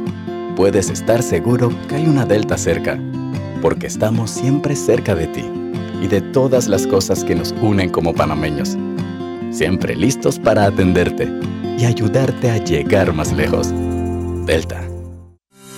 [0.55, 2.99] Puedes estar seguro que hay una Delta cerca,
[3.61, 5.45] porque estamos siempre cerca de ti
[6.01, 8.77] y de todas las cosas que nos unen como panameños.
[9.51, 11.29] Siempre listos para atenderte
[11.77, 13.71] y ayudarte a llegar más lejos.
[14.45, 14.90] Delta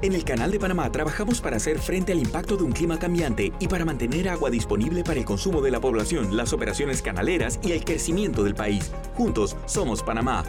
[0.00, 3.52] En el Canal de Panamá trabajamos para hacer frente al impacto de un clima cambiante
[3.58, 7.72] y para mantener agua disponible para el consumo de la población, las operaciones canaleras y
[7.72, 8.92] el crecimiento del país.
[9.14, 10.44] Juntos somos Panamá.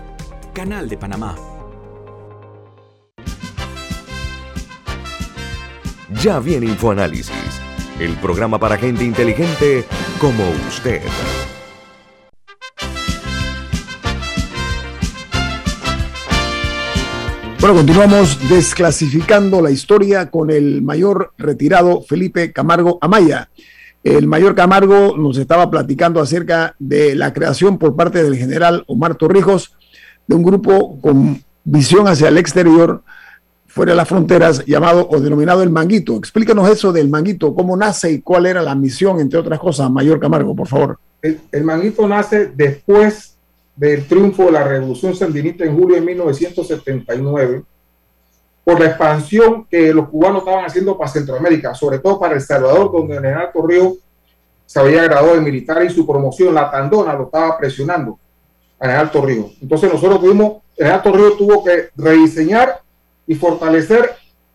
[0.53, 1.35] Canal de Panamá.
[6.21, 7.61] Ya viene InfoAnálisis,
[7.99, 9.83] el programa para gente inteligente
[10.19, 11.01] como usted.
[17.59, 23.49] Bueno, continuamos desclasificando la historia con el mayor retirado Felipe Camargo Amaya.
[24.01, 29.15] El mayor Camargo nos estaba platicando acerca de la creación por parte del general Omar
[29.15, 29.75] Torrijos
[30.25, 33.03] de un grupo con visión hacia el exterior,
[33.67, 36.15] fuera de las fronteras, llamado o denominado el Manguito.
[36.15, 40.21] Explícanos eso del Manguito, cómo nace y cuál era la misión, entre otras cosas, Mayor
[40.21, 40.97] Camargo, por favor.
[41.21, 43.35] El, el Manguito nace después
[43.79, 47.63] del triunfo de la Revolución Sandinista en julio de 1979
[48.61, 52.91] por la expansión que los cubanos estaban haciendo para Centroamérica, sobre todo para El Salvador,
[52.91, 53.99] donde el general Torrijos
[54.65, 58.19] se había graduado de militar y su promoción, la Tandona, lo estaba presionando
[58.79, 59.57] al general Torrijos.
[59.61, 62.81] Entonces nosotros tuvimos, general Torrijos tuvo que rediseñar
[63.25, 64.09] y fortalecer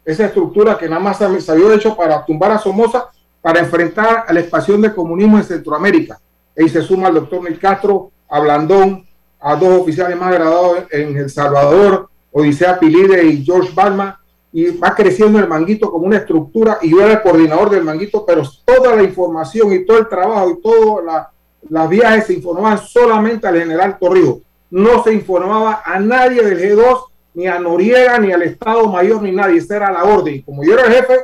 [0.05, 3.07] esa estructura que nada más se había hecho para tumbar a Somoza,
[3.41, 6.21] para enfrentar a la expansión del comunismo en Centroamérica.
[6.59, 9.07] Ahí se suma el doctor Nel Castro, a Blandón,
[9.47, 14.19] a dos oficiales más graduados en El Salvador, Odisea Pilide y George Balma,
[14.51, 18.25] y va creciendo el manguito como una estructura, y yo era el coordinador del manguito,
[18.25, 21.31] pero toda la información y todo el trabajo y todas la,
[21.69, 24.39] las viajes se informaban solamente al general Torrijos.
[24.71, 27.05] No se informaba a nadie del G2,
[27.35, 29.59] ni a Noriega, ni al Estado Mayor, ni nadie.
[29.59, 30.41] Esa era la orden.
[30.41, 31.19] Como yo era el jefe,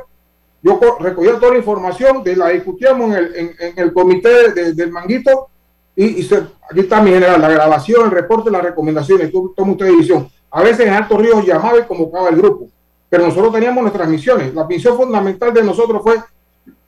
[0.61, 5.49] yo recogía toda la información, de la discutíamos en el, en, el comité del manguito,
[5.95, 6.37] y, se,
[6.69, 10.85] aquí está mi general, la grabación, el reporte, las recomendaciones, toma usted división a veces
[10.85, 12.67] en Alto Río llamaba y convocaba el grupo,
[13.09, 14.53] pero nosotros teníamos nuestras misiones.
[14.53, 16.17] La misión fundamental de nosotros fue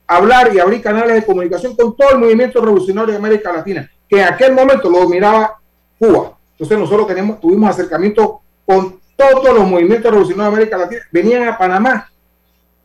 [0.06, 4.20] hablar y abrir canales de comunicación con todo el movimiento revolucionario de América Latina, que
[4.20, 5.58] en aquel momento lo dominaba
[5.98, 6.36] Cuba.
[6.52, 11.02] Entonces nosotros tenemos, tuvimos acercamiento con todos los movimientos revolucionarios de América Latina.
[11.10, 12.10] Venían a Panamá.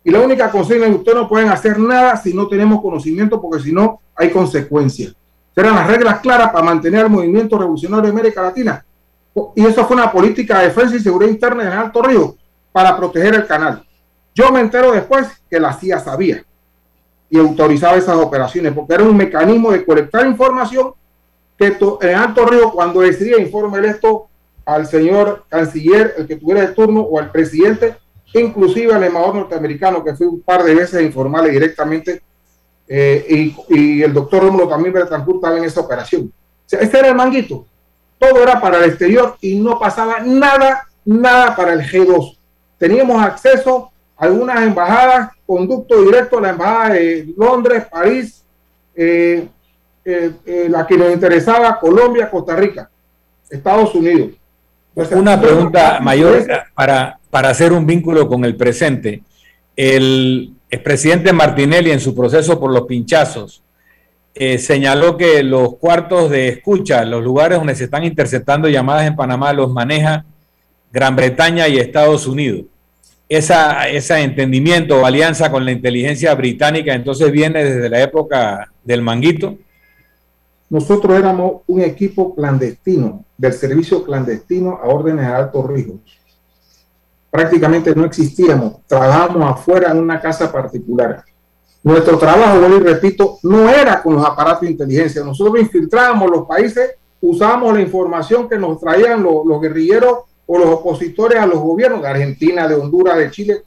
[0.01, 3.41] Y la única consigna es que ustedes no pueden hacer nada si no tenemos conocimiento,
[3.41, 5.13] porque si no hay consecuencias.
[5.59, 8.85] Eran las reglas claras para mantener el movimiento revolucionario de América Latina
[9.55, 12.37] y eso fue una política de defensa y seguridad interna en Alto Río
[12.71, 13.85] para proteger el canal.
[14.33, 16.45] Yo me entero después que la CIA sabía
[17.29, 20.93] y autorizaba esas operaciones porque era un mecanismo de colectar información
[21.57, 24.29] que en Alto Río cuando decidía informar esto
[24.65, 27.97] al señor canciller, el que tuviera el turno o al presidente,
[28.33, 32.21] inclusive al embajador norteamericano que fue un par de veces informarle directamente
[32.89, 36.23] eh, y, el doctor Rómulo también Betancourt estaba en esa operación.
[36.25, 37.65] O sea, este era el manguito
[38.19, 42.37] todo era para el exterior y no pasaba nada, nada para el G2.
[42.77, 48.43] Teníamos acceso a algunas embajadas, conducto directo a la embajada de Londres, París,
[48.93, 49.47] eh,
[50.03, 52.89] eh, eh, la que nos interesaba, Colombia, Costa Rica,
[53.49, 54.31] Estados Unidos.
[55.11, 59.23] Una pregunta mayor para, para hacer un vínculo con el presente.
[59.77, 63.63] El expresidente Martinelli en su proceso por los pinchazos
[64.35, 69.15] eh, señaló que los cuartos de escucha, los lugares donde se están interceptando llamadas en
[69.15, 70.25] Panamá, los maneja
[70.91, 72.65] Gran Bretaña y Estados Unidos.
[73.27, 79.01] Esa, ese entendimiento o alianza con la inteligencia británica entonces viene desde la época del
[79.01, 79.57] manguito.
[80.69, 85.99] Nosotros éramos un equipo clandestino, del servicio clandestino a órdenes de alto riesgo.
[87.31, 91.23] Prácticamente no existíamos, trabajábamos afuera en una casa particular.
[91.83, 95.23] Nuestro trabajo, vuelvo y repito, no era con los aparatos de inteligencia.
[95.23, 101.39] Nosotros infiltrábamos los países, usábamos la información que nos traían los, guerrilleros o los opositores
[101.39, 103.63] a los gobiernos de Argentina, de Honduras, de Chile.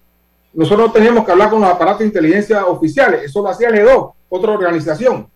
[0.52, 3.76] Nosotros no teníamos que hablar con los aparatos de inteligencia oficiales, eso lo hacía el
[3.76, 5.28] EDO, otra organización.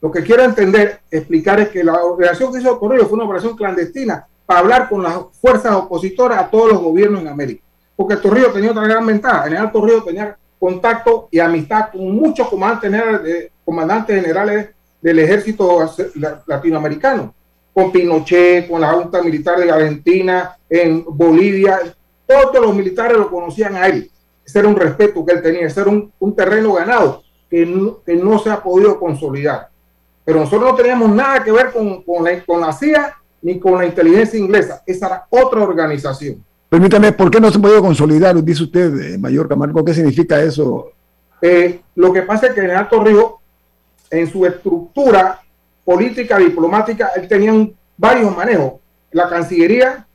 [0.00, 3.56] Lo que quiero entender, explicar es que la operación que hizo Correo fue una operación
[3.56, 7.62] clandestina para hablar con las fuerzas opositoras a todos los gobiernos en América.
[7.96, 9.46] Porque Torrijos tenía otra gran ventaja.
[9.46, 15.90] En el Alto Río tenía contacto y amistad con muchos comandantes, comandantes generales del ejército
[16.46, 17.34] latinoamericano,
[17.72, 21.80] con Pinochet, con la Junta Militar de Argentina, en Bolivia,
[22.26, 24.10] todos los militares lo conocían a él.
[24.44, 28.14] Ese era un respeto que él tenía, ese era un, terreno ganado que no, que
[28.14, 29.68] no, se ha podido consolidar.
[30.24, 33.84] Pero nosotros no teníamos nada que ver con, la, con la CIA ni con la
[33.84, 36.42] inteligencia inglesa, esa era otra organización.
[36.70, 38.42] Permítame, ¿por qué no se ha podido consolidar?
[38.42, 40.90] Dice usted, eh, Mayor Camargo, ¿qué significa eso?
[41.42, 43.38] Eh, lo que pasa es que en el Alto Río,
[44.10, 45.40] en su estructura
[45.84, 47.52] política, diplomática, él tenía
[47.98, 48.80] varios manejos.
[49.12, 50.06] La Cancillería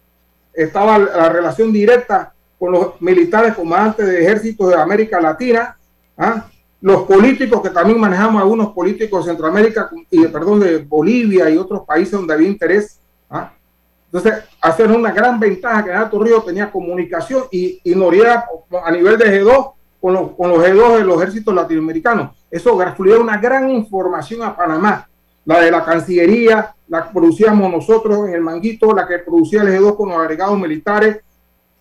[0.51, 5.77] estaba la relación directa con los militares comandantes de ejércitos de América Latina,
[6.17, 6.47] ¿ah?
[6.81, 11.83] los políticos que también manejamos algunos políticos de Centroamérica y perdón de Bolivia y otros
[11.85, 12.98] países donde había interés.
[13.29, 13.53] ¿Ah?
[14.11, 18.47] Entonces, hacer una gran ventaja que Alto Río tenía comunicación y, y Noriega
[18.83, 22.35] a nivel de G2 con, los, con los G2 de los ejércitos latinoamericanos.
[22.49, 25.07] Eso fluía una gran información a Panamá.
[25.45, 29.69] La de la Cancillería, la que producíamos nosotros en el Manguito, la que producía el
[29.69, 31.19] G2 con los agregados militares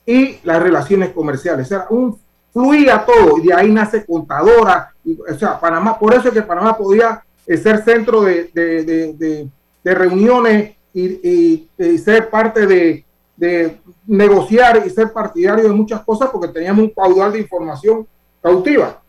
[0.05, 1.66] y las relaciones comerciales.
[1.66, 2.18] O sea, un,
[2.53, 4.92] fluía todo y de ahí nace contadora.
[5.05, 9.49] o sea, Panamá, por eso es que Panamá podía ser centro de, de, de,
[9.82, 11.68] de reuniones y,
[11.99, 13.05] ser parte de,
[13.36, 13.76] de
[14.07, 18.07] negociar y ser partidario de muchas cosas porque teníamos un caudal de información
[18.43, 19.01] cautiva.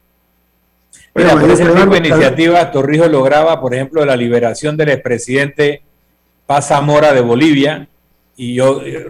[1.16, 5.82] Mira, por ese tipo de iniciativas, Torrijos lograba, por ejemplo, la liberación del expresidente
[6.46, 7.88] Paz Zamora de Bolivia,
[8.36, 9.06] y yo eh,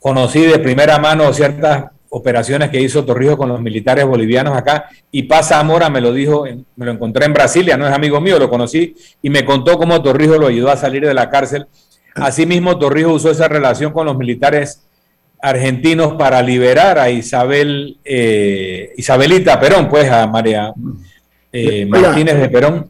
[0.00, 5.22] conocí de primera mano ciertas operaciones que hizo Torrijos con los militares bolivianos acá, y
[5.22, 6.44] Paz Zamora me lo dijo,
[6.76, 10.02] me lo encontré en Brasilia, no es amigo mío, lo conocí, y me contó cómo
[10.02, 11.66] Torrijos lo ayudó a salir de la cárcel.
[12.14, 14.82] Asimismo, Torrijos usó esa relación con los militares
[15.40, 20.72] argentinos para liberar a Isabel, eh, Isabelita Perón, pues a María
[21.52, 22.86] eh, Martínez de Perón.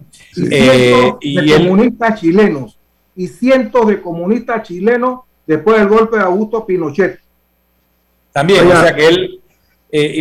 [0.51, 2.79] Eh, y de comunistas chilenos
[3.15, 7.19] y cientos de comunistas chilenos después del golpe de Augusto Pinochet.
[8.33, 9.41] También, o sea que él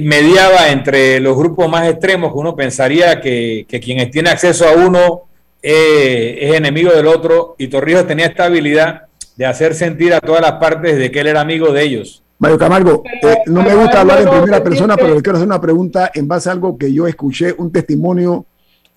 [0.03, 4.73] mediaba entre los grupos más extremos que uno pensaría que, que quien tiene acceso a
[4.73, 5.30] uno
[5.61, 9.03] es enemigo del otro y Torrijos tenía esta habilidad
[9.35, 12.23] de hacer sentir a todas las partes de que él era amigo de ellos.
[12.41, 15.61] Mario Camargo, eh, no me gusta hablar en primera persona, pero le quiero hacer una
[15.61, 18.45] pregunta en base a algo que yo escuché, un testimonio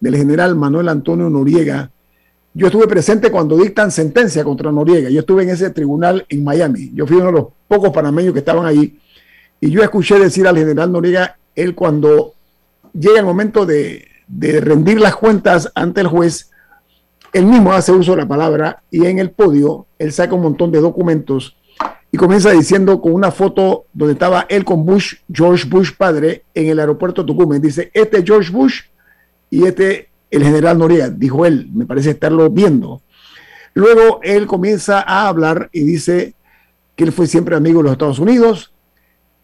[0.00, 1.90] del general Manuel Antonio Noriega.
[2.54, 5.10] Yo estuve presente cuando dictan sentencia contra Noriega.
[5.10, 6.90] Yo estuve en ese tribunal en Miami.
[6.94, 8.98] Yo fui uno de los pocos panameños que estaban allí.
[9.60, 12.32] Y yo escuché decir al general Noriega, él cuando
[12.94, 16.50] llega el momento de, de rendir las cuentas ante el juez,
[17.34, 20.70] él mismo hace uso de la palabra y en el podio él saca un montón
[20.70, 21.56] de documentos
[22.12, 26.68] y comienza diciendo con una foto donde estaba él con Bush, George Bush padre, en
[26.68, 27.60] el aeropuerto de Tucumán.
[27.60, 28.82] Dice, este George Bush
[29.50, 33.02] y este el general Noriega, dijo él, me parece estarlo viendo.
[33.74, 36.34] Luego él comienza a hablar y dice
[36.94, 38.72] que él fue siempre amigo de los Estados Unidos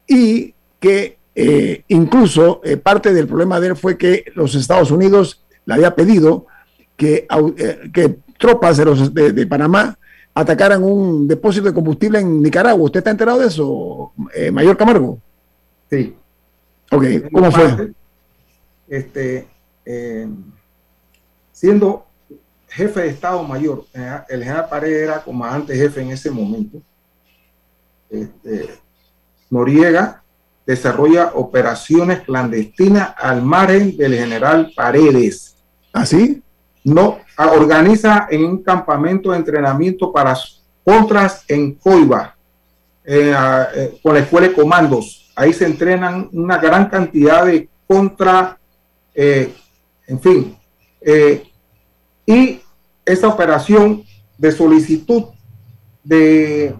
[0.06, 5.44] y que eh, incluso eh, parte del problema de él fue que los Estados Unidos
[5.64, 6.46] le había pedido
[7.00, 7.26] que,
[7.56, 9.98] eh, que tropas de, los, de Panamá
[10.34, 12.84] atacaran un depósito de combustible en Nicaragua.
[12.84, 15.18] ¿Usted está enterado de eso, eh, Mayor Camargo?
[15.88, 16.14] Sí.
[16.92, 17.92] Ok, ¿cómo fue?
[18.86, 19.48] Este,
[19.86, 20.28] eh,
[21.52, 22.04] siendo
[22.68, 23.86] jefe de Estado Mayor,
[24.28, 26.82] el general Paredes era comandante jefe en ese momento.
[28.10, 28.68] Este,
[29.48, 30.22] Noriega
[30.66, 35.56] desarrolla operaciones clandestinas al margen del general Paredes.
[35.94, 36.42] ¿Ah, sí?
[36.84, 40.36] No, organiza en un campamento de entrenamiento para
[40.84, 42.34] contras en Coiba,
[43.04, 43.34] eh,
[43.74, 45.30] eh, con la escuela de comandos.
[45.36, 48.58] Ahí se entrenan una gran cantidad de contra,
[49.14, 49.52] eh,
[50.06, 50.56] en fin.
[52.26, 52.60] y
[53.04, 54.04] esa operación
[54.36, 55.24] de solicitud
[56.04, 56.74] de,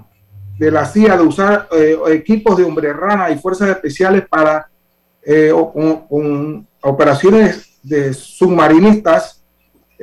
[0.59, 1.68] de la CIA de usar
[2.09, 4.68] equipos de hombre rana y fuerzas especiales para
[5.72, 9.39] con operaciones de submarinistas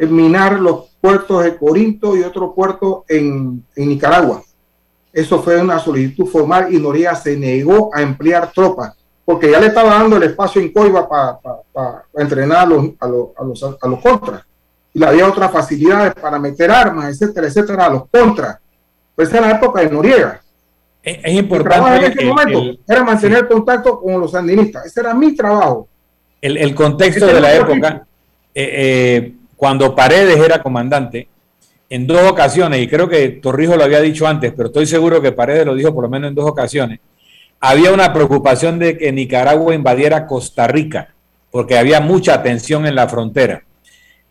[0.05, 4.43] minar los puertos de Corinto y otro puerto en, Nicaragua.
[5.11, 8.93] Eso fue una solicitud formal y Noriega se negó a emplear tropas
[9.25, 13.61] porque ya le estaba dando el espacio en Coiba para entrenar a los, a, los,
[13.81, 14.43] a, los, contras.
[14.93, 18.57] Y había otras facilidades para meter armas, etcétera, etcétera, a los contras.
[19.15, 20.41] Pues era la época de Noriega.
[21.03, 22.05] Es, importante.
[22.05, 24.85] En ese momento era mantener contacto con los sandinistas.
[24.85, 25.89] Ese era mi trabajo.
[26.39, 28.07] El, contexto de la época.
[28.53, 31.27] Eh, eh, cuando Paredes era comandante,
[31.89, 35.31] en dos ocasiones, y creo que Torrijos lo había dicho antes, pero estoy seguro que
[35.31, 36.99] Paredes lo dijo por lo menos en dos ocasiones,
[37.59, 41.13] había una preocupación de que Nicaragua invadiera Costa Rica,
[41.49, 43.63] porque había mucha tensión en la frontera.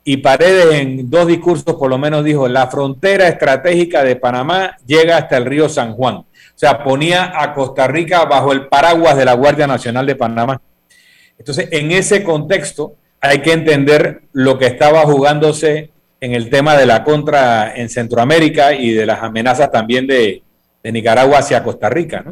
[0.05, 5.17] Y Paredes en dos discursos por lo menos dijo, la frontera estratégica de Panamá llega
[5.17, 6.15] hasta el río San Juan.
[6.15, 6.25] O
[6.55, 10.61] sea, ponía a Costa Rica bajo el paraguas de la Guardia Nacional de Panamá.
[11.37, 16.85] Entonces, en ese contexto, hay que entender lo que estaba jugándose en el tema de
[16.85, 20.43] la contra en Centroamérica y de las amenazas también de,
[20.83, 22.23] Nicaragua hacia Costa Rica.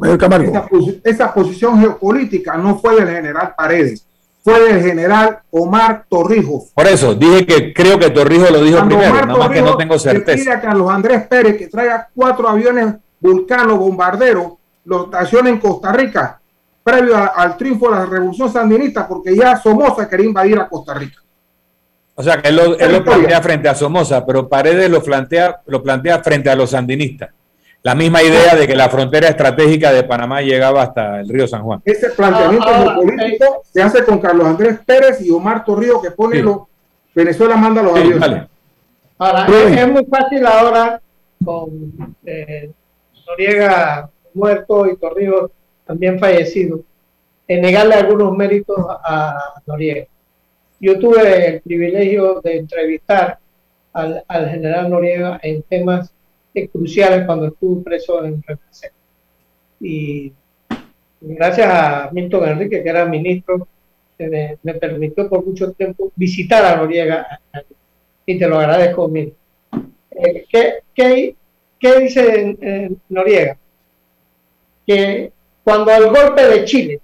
[1.04, 4.06] Esa, posición geopolítica no fue del general Paredes,
[4.42, 6.70] fue del general Omar Torrijos.
[6.72, 9.98] Por eso, dije que creo que Torrijos lo dijo primero, nada más que no tengo
[9.98, 10.38] certeza.
[10.38, 14.54] Pide a Carlos Andrés Pérez que traiga cuatro aviones vulcano bombarderos,
[14.86, 16.40] los estaciona en Costa Rica
[16.86, 21.20] previo al triunfo de la revolución sandinista, porque ya Somoza quería invadir a Costa Rica.
[22.14, 26.22] O sea, que él lo, plantea frente a Somoza, pero Paredes lo plantea, lo plantea
[26.22, 27.30] frente a los sandinistas.
[27.82, 31.64] La misma idea de que la frontera estratégica de Panamá llegaba hasta el río San
[31.64, 31.82] Juan.
[31.84, 36.12] Ese planteamiento ah, ah, político se hace con Carlos Andrés Pérez y Omar Torrijos, que
[36.12, 36.58] pone los.
[37.16, 38.46] Venezuela manda los aviones.
[39.18, 41.00] Ahora, es, muy fácil ahora
[41.44, 41.68] con
[42.24, 42.70] eh,
[43.26, 45.50] Noriega muerto y Torrijos
[45.86, 46.82] también fallecido,
[47.48, 50.06] en negarle algunos méritos a Noriega.
[50.80, 53.38] Yo tuve el privilegio de entrevistar
[53.92, 56.12] al, general Noriega en temas
[56.72, 58.92] cruciales cuando estuvo preso en Represent.
[59.80, 60.32] y
[61.20, 63.68] gracias a Milton Enrique, que era ministro,
[64.18, 67.40] me, permitió por mucho tiempo visitar a Noriega
[68.24, 69.34] y te lo agradezco, mil.
[70.10, 70.46] Eh,
[70.94, 73.58] ¿qué, dice Noriega?
[74.86, 75.32] Que
[75.66, 77.00] cuando el golpe de Chile,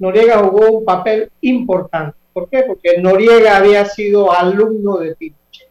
[0.00, 2.18] Noriega jugó un papel importante.
[2.32, 2.64] ¿Por qué?
[2.64, 5.68] Porque Noriega había sido alumno de Pinochet.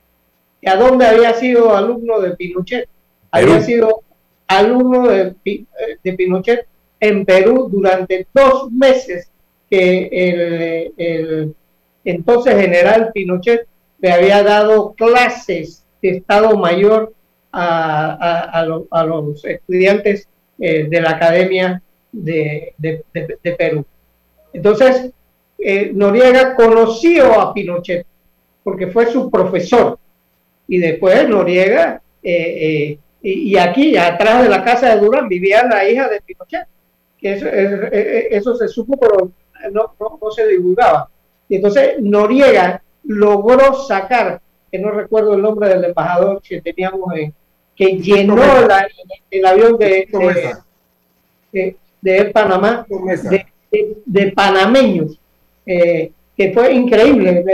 [0.62, 2.88] ¿Y a dónde había sido alumno de Pinochet?
[3.32, 4.04] Había sido
[4.48, 5.36] alumno de,
[6.02, 6.66] de Pinochet
[7.02, 9.30] en Perú durante dos meses
[9.70, 11.56] que el, el,
[12.06, 13.68] entonces general Pinochet
[14.00, 17.12] le había dado clases de Estado Mayor
[17.52, 18.54] a,
[18.90, 20.30] a, los estudiantes
[20.60, 21.82] eh, de la Academia
[22.12, 23.86] de, de, Perú.
[24.52, 25.12] Entonces,
[25.58, 28.06] eh, Noriega conoció a Pinochet
[28.62, 29.98] porque fue su profesor.
[30.68, 36.10] Y después Noriega, eh, y, aquí atrás de la casa de Durán vivía la hija
[36.10, 36.68] de Pinochet.
[37.22, 39.32] Eso, eso se supo, pero
[39.72, 41.10] no, no, se divulgaba.
[41.48, 47.34] Y entonces Noriega logró sacar, que no recuerdo el nombre del embajador que teníamos en,
[47.80, 48.36] que llenó
[49.32, 50.06] el avión de,
[52.02, 52.86] de, Panamá,
[54.06, 55.18] de, panameños,
[55.66, 57.46] eh, que fue increíble.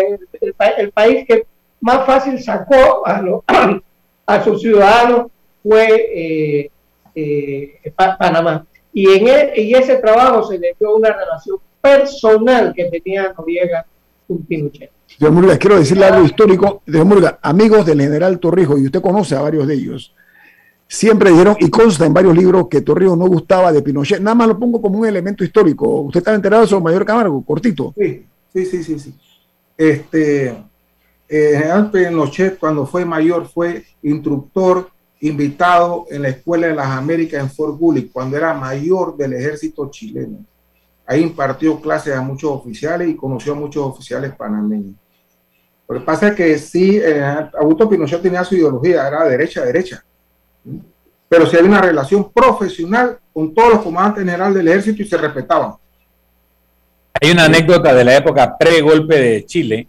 [0.41, 1.45] El, país que
[1.79, 3.21] más fácil sacó a,
[4.25, 5.27] a sus ciudadanos
[5.61, 6.71] fue eh,
[7.13, 8.65] eh, Panamá.
[8.91, 13.85] Y en e, y ese trabajo se le dio una relación personal que tenía Noriega
[14.27, 14.91] con Pinochet.
[15.07, 16.81] Señor Murga, quiero decirle algo histórico.
[16.85, 20.13] Señor Murga, amigos del general Torrijos, y usted conoce a varios de ellos,
[20.87, 24.19] siempre dijeron, y consta en varios libros, que Torrijos no gustaba de Pinochet.
[24.19, 26.01] Nada más lo pongo como un elemento histórico.
[26.01, 27.43] ¿Usted está enterado de eso, Mayor Camargo?
[27.43, 27.93] Cortito.
[27.97, 28.99] Sí, sí, sí, sí.
[28.99, 29.15] sí.
[29.77, 30.47] Este,
[31.27, 34.89] eh, general Pinochet, cuando fue mayor, fue instructor
[35.21, 39.89] invitado en la Escuela de las Américas en Fort Gully, cuando era mayor del ejército
[39.89, 40.45] chileno.
[41.07, 44.95] Ahí impartió clases a muchos oficiales y conoció a muchos oficiales panameños.
[45.87, 47.23] Lo que pasa es que sí, eh,
[47.59, 50.03] Augusto Pinochet tenía su ideología, era derecha-derecha.
[51.29, 55.17] Pero sí había una relación profesional con todos los comandantes generales del ejército y se
[55.17, 55.73] respetaban.
[57.21, 59.87] Hay una anécdota de la época pre-golpe de Chile,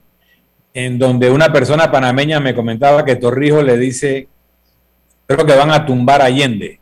[0.75, 4.29] en donde una persona panameña me comentaba que Torrijos le dice,
[5.27, 6.79] creo que van a tumbar a Allende.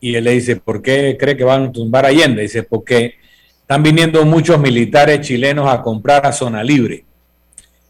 [0.00, 2.42] Y él le dice, ¿por qué cree que van a tumbar a Allende?
[2.42, 3.14] Dice, porque
[3.64, 7.06] están viniendo muchos militares chilenos a comprar a zona libre.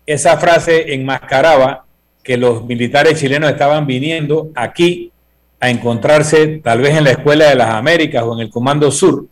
[0.07, 1.85] Esa frase enmascaraba
[2.23, 5.11] que los militares chilenos estaban viniendo aquí
[5.59, 9.27] a encontrarse tal vez en la Escuela de las Américas o en el Comando Sur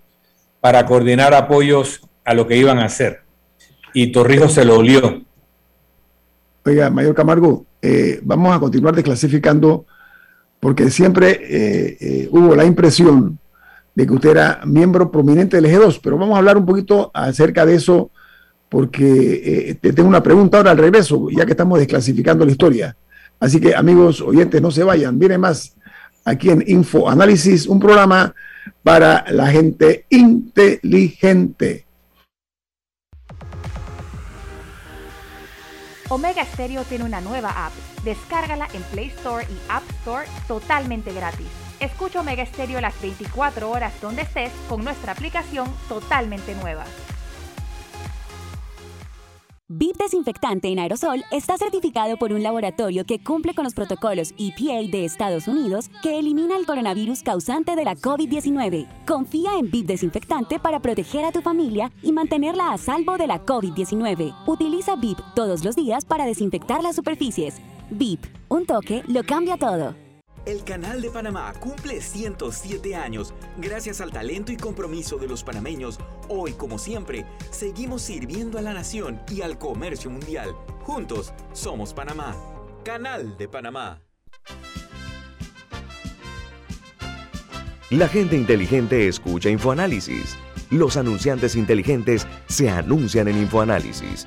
[0.60, 3.20] para coordinar apoyos a lo que iban a hacer.
[3.94, 5.22] Y Torrijos se lo olió.
[6.64, 9.86] Oiga, Mayor Camargo, eh, vamos a continuar desclasificando
[10.58, 13.38] porque siempre eh, eh, hubo la impresión
[13.94, 17.66] de que usted era miembro prominente del G2, pero vamos a hablar un poquito acerca
[17.66, 18.10] de eso,
[18.68, 22.96] porque eh, te tengo una pregunta ahora al regreso, ya que estamos desclasificando la historia.
[23.38, 25.76] Así que amigos oyentes, no se vayan, viene más
[26.24, 28.34] aquí en Info Análisis, un programa
[28.82, 31.86] para la gente inteligente.
[36.08, 37.72] Omega Stereo tiene una nueva app.
[38.04, 41.61] Descárgala en Play Store y App Store totalmente gratis.
[41.82, 46.84] Escucha Omega Stereo las 24 horas donde estés con nuestra aplicación totalmente nueva.
[49.68, 54.88] VIP Desinfectante en aerosol está certificado por un laboratorio que cumple con los protocolos EPA
[54.92, 58.86] de Estados Unidos que elimina el coronavirus causante de la COVID-19.
[59.04, 63.44] Confía en VIP Desinfectante para proteger a tu familia y mantenerla a salvo de la
[63.44, 64.36] COVID-19.
[64.46, 67.56] Utiliza VIP todos los días para desinfectar las superficies.
[67.90, 69.96] VIP, un toque lo cambia todo.
[70.44, 73.32] El Canal de Panamá cumple 107 años.
[73.58, 78.74] Gracias al talento y compromiso de los panameños, hoy como siempre, seguimos sirviendo a la
[78.74, 80.52] nación y al comercio mundial.
[80.80, 82.34] Juntos somos Panamá.
[82.84, 84.02] Canal de Panamá.
[87.90, 90.36] La gente inteligente escucha InfoAnálisis.
[90.70, 94.26] Los anunciantes inteligentes se anuncian en InfoAnálisis.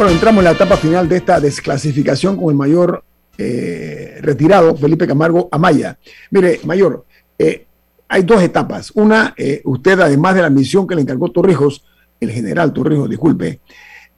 [0.00, 3.04] Bueno, entramos en la etapa final de esta desclasificación con el mayor
[3.36, 5.98] eh, retirado, Felipe Camargo Amaya.
[6.30, 7.04] Mire, mayor,
[7.38, 7.66] eh,
[8.08, 8.92] hay dos etapas.
[8.94, 11.84] Una, eh, usted, además de la misión que le encargó Torrijos,
[12.18, 13.60] el general Torrijos, disculpe,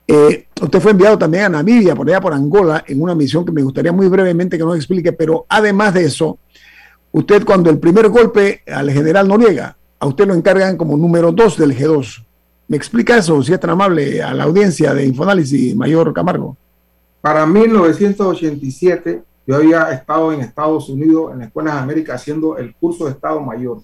[0.06, 3.64] usted fue enviado también a Namibia, por allá por Angola, en una misión que me
[3.64, 6.38] gustaría muy brevemente que nos explique, pero además de eso,
[7.10, 11.58] usted cuando el primer golpe al general Noriega, a usted lo encargan como número dos
[11.58, 12.21] del G2.
[12.72, 16.56] ¿Me explica eso, si es tan amable, a la audiencia de Infoanálisis, Mayor Camargo?
[17.20, 22.74] Para 1987, yo había estado en Estados Unidos, en la Escuela de América, haciendo el
[22.74, 23.82] curso de Estado Mayor,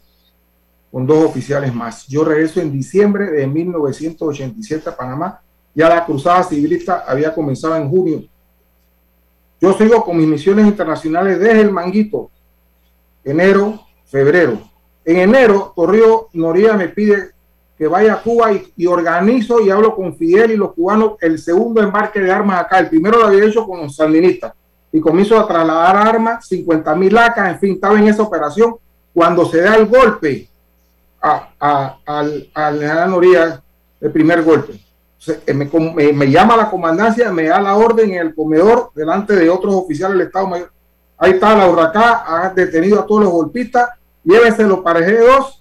[0.91, 2.07] con dos oficiales más.
[2.07, 5.43] Yo regreso en diciembre de 1987 a Panamá.
[5.75, 8.25] Ya la cruzada civilista había comenzado en junio.
[9.61, 12.31] Yo sigo con mis misiones internacionales desde el Manguito,
[13.23, 14.59] enero, febrero.
[15.05, 17.33] En enero, Torrio Noría me pide
[17.79, 21.81] que vaya a Cuba y, organizo y hablo con Fidel y los cubanos el segundo
[21.81, 22.81] embarque de armas acá.
[22.81, 24.53] El primero lo había hecho con los sandinistas
[24.91, 28.75] y comienzo a trasladar armas, 50 mil lacas, en fin, estaba en esa operación.
[29.15, 30.49] Cuando se da el golpe
[31.23, 33.63] a, al, general Noriega,
[34.01, 34.81] el primer golpe,
[35.47, 35.67] eh, me,
[36.13, 40.19] me, llama la comandancia, me da la orden en el comedor delante de otros oficiales
[40.19, 40.73] del Estado Mayor.
[41.17, 43.91] Ahí está la huracán, ha detenido a todos los golpistas,
[44.25, 45.58] lléveselo para G2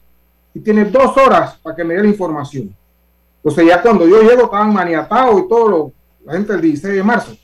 [0.57, 2.75] y tiene dos horas para que me dé la información.
[3.37, 5.91] Entonces ya cuando yo llego estaban maniatados y todo lo,
[6.25, 7.37] la gente del 16 de marzo.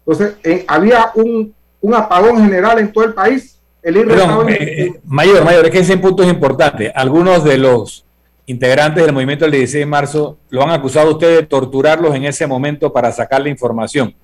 [0.00, 3.58] Entonces eh, había un, un, apagón general en todo el país.
[3.82, 6.92] El Perdón, eh, mayor, mayor, es que ese punto es importante.
[6.94, 8.04] Algunos de los
[8.44, 12.24] integrantes del movimiento del 16 de marzo lo han acusado a usted de torturarlos en
[12.24, 14.14] ese momento para sacar la información.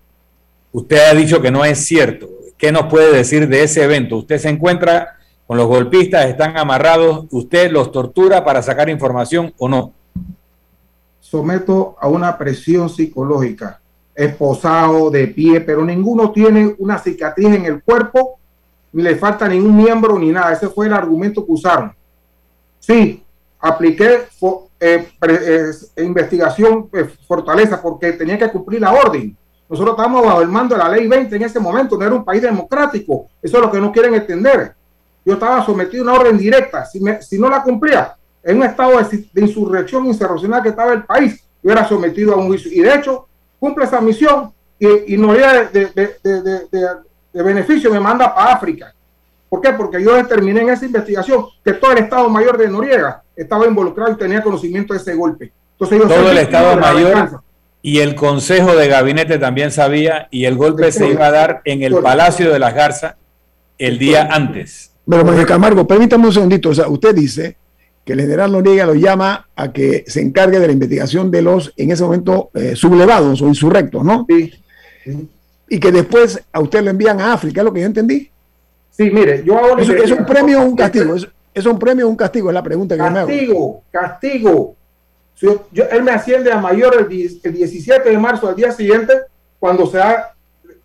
[0.70, 2.28] Usted ha dicho que no es cierto.
[2.58, 4.18] ¿Qué nos puede decir de ese evento?
[4.18, 5.16] Usted se encuentra
[5.56, 9.92] los golpistas, están amarrados, ¿usted los tortura para sacar información o no?
[11.20, 13.80] Someto a una presión psicológica,
[14.14, 18.38] esposado, de pie, pero ninguno tiene una cicatriz en el cuerpo,
[18.92, 20.52] ni le falta ningún miembro ni nada.
[20.52, 21.92] Ese fue el argumento que usaron.
[22.78, 23.22] Sí,
[23.58, 24.28] apliqué
[24.80, 29.36] eh, eh, investigación eh, fortaleza porque tenía que cumplir la orden.
[29.68, 32.24] Nosotros estábamos bajo el mando de la ley 20 en ese momento, no era un
[32.24, 33.28] país democrático.
[33.42, 34.74] Eso es lo que no quieren entender
[35.24, 36.84] yo estaba sometido a una orden directa.
[36.84, 41.42] Si, si no la cumplía, en un estado de, insurrección insurreccional que estaba el país,
[41.62, 42.70] yo era sometido a un juicio.
[42.70, 43.26] Y de hecho,
[43.58, 45.86] cumple esa misión y, y Noriega de,
[46.22, 48.94] de, beneficio me manda para África.
[49.48, 49.72] ¿Por qué?
[49.72, 54.12] Porque yo determiné en esa investigación que todo el Estado Mayor de Noriega estaba involucrado
[54.12, 55.52] y tenía conocimiento de ese golpe.
[55.78, 57.40] Entonces, todo el Estado Mayor
[57.82, 61.82] y el Consejo de Gabinete también sabía y el golpe se iba a dar en
[61.82, 63.16] el Palacio de las Garzas
[63.78, 64.93] el día antes.
[65.08, 66.70] Pero, María Camargo, permítame un segundito.
[66.70, 67.56] O sea, usted dice
[68.04, 71.72] que el general Noriega lo llama a que se encargue de la investigación de los,
[71.76, 74.26] en ese momento, eh, sublevados o insurrectos, ¿no?
[74.28, 74.52] Sí,
[75.68, 78.30] Y que después a usted lo envían a África, es lo que yo entendí.
[78.90, 79.78] Sí, mire, yo hago...
[79.78, 81.16] ¿Es, ¿Es, un premio o un castigo?
[81.54, 82.50] ¿Es, un premio o un castigo?
[82.50, 83.28] Es la pregunta que me hago.
[83.28, 84.76] Castigo, castigo.
[85.90, 89.14] él me asciende a mayor el, 17 de marzo al día siguiente,
[89.58, 90.32] cuando se ha,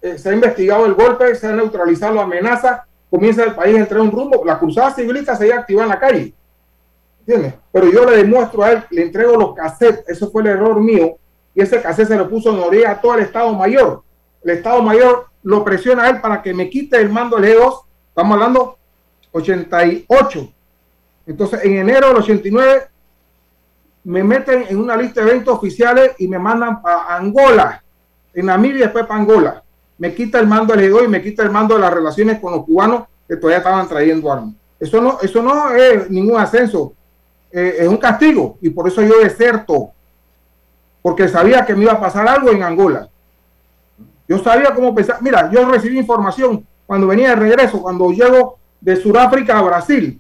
[0.02, 3.80] eh, se ha investigado el golpe, se ha neutralizado la amenaza comienza el país a
[3.80, 6.34] entrar en un rumbo, la cruzada civilista se iba a activar en la calle.
[7.22, 7.54] ¿Entiendes?
[7.72, 11.18] Pero yo le demuestro a él, le entrego los cassettes, eso fue el error mío,
[11.54, 14.04] y ese cassette se lo puso en orilla a todo el Estado Mayor.
[14.44, 17.82] El Estado Mayor lo presiona a él para que me quite el mando del E2,
[18.10, 18.78] estamos hablando
[19.32, 20.54] 88.
[21.28, 22.84] Entonces, en enero del 89,
[24.04, 27.84] me meten en una lista de eventos oficiales y me mandan a Angola,
[28.34, 29.64] en Namibia y después para Angola
[30.00, 32.66] me quita el mando al y me quita el mando de las relaciones con los
[32.66, 34.56] cubanos que todavía estaban trayendo armas.
[34.80, 36.94] Eso no, eso no es ningún ascenso,
[37.52, 39.92] eh, es un castigo y por eso yo deserto,
[41.02, 43.10] porque sabía que me iba a pasar algo en Angola.
[44.28, 45.18] Yo sabía cómo pensar.
[45.22, 50.20] Mira, yo recibí información cuando venía de regreso, cuando llego de Sudáfrica a Brasil.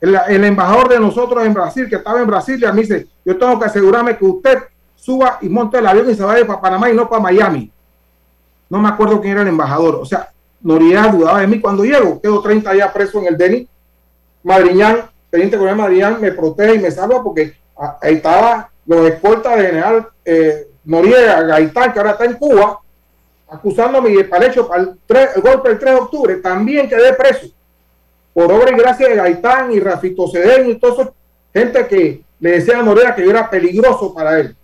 [0.00, 3.58] El, el, embajador de nosotros en Brasil, que estaba en Brasilia, me dice, yo tengo
[3.58, 4.58] que asegurarme que usted
[4.94, 7.72] suba y monte el avión y se vaya para Panamá y no para Miami
[8.68, 9.96] no me acuerdo quién era el embajador.
[9.96, 12.20] O sea, Noriega dudaba de mí cuando llego.
[12.20, 13.68] Quedo 30 días preso en el DENI.
[14.42, 17.54] Madriñán, teniente coronel Madriñán, me protege y me salva porque
[18.00, 22.80] ahí estaba los escoltas de general eh, Noriega Gaitán, que ahora está en Cuba,
[23.48, 27.46] acusándome y para el hecho, para el, golpe del 3 de octubre, también quedé preso
[28.32, 31.14] por obra y gracia de Gaitán y Rafito Cedeño y todo eso,
[31.52, 34.56] gente que le decía a Noriega que yo era peligroso para él.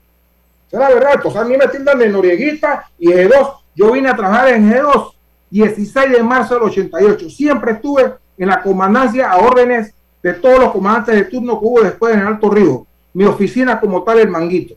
[0.68, 3.59] Esa es la verdad, entonces a mí me tildan de Norieguita y G2.
[3.74, 5.12] Yo vine a trabajar en G2
[5.50, 7.30] 16 de marzo del 88.
[7.30, 9.92] Siempre estuve en la comandancia a órdenes
[10.22, 12.86] de todos los comandantes de turno que hubo después en Alto Río.
[13.12, 14.74] Mi oficina como tal, el Manguito.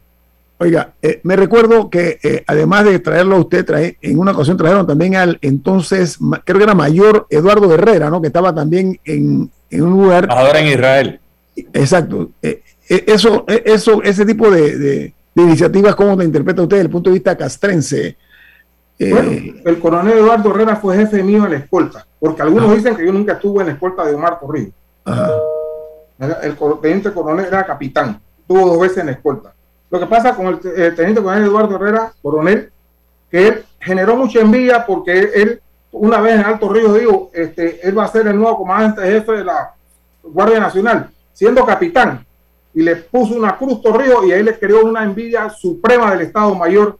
[0.57, 4.55] Oiga, eh, me recuerdo que eh, además de traerlo a usted, trae, en una ocasión
[4.55, 8.21] trajeron también al entonces, creo que era mayor Eduardo Herrera, ¿no?
[8.21, 10.27] Que estaba también en, un lugar.
[10.29, 11.19] Ahora en Israel.
[11.55, 12.29] Exacto.
[12.41, 17.15] Eh, eso, eso, ese tipo de, iniciativas, ¿cómo lo interpreta usted desde el punto de
[17.15, 18.15] vista castrense?
[18.99, 19.31] Bueno,
[19.65, 23.11] el coronel Eduardo Herrera fue jefe mío en la escolta, porque algunos dicen que yo
[23.11, 24.73] nunca estuve en la escolta de Omar Torrijos.
[26.19, 29.53] El teniente coronel era capitán, tuvo dos veces en la escolta.
[29.89, 30.59] Lo que pasa con el,
[30.95, 32.71] teniente coronel Eduardo Herrera, coronel,
[33.29, 37.97] que él generó mucha envidia porque él, una vez en Alto Río, dijo, este, él
[37.97, 39.73] va a ser el nuevo comandante jefe de la
[40.23, 42.25] Guardia Nacional, siendo capitán,
[42.73, 46.55] y le puso una cruz Torrijos y ahí le creó una envidia suprema del Estado
[46.55, 46.97] Mayor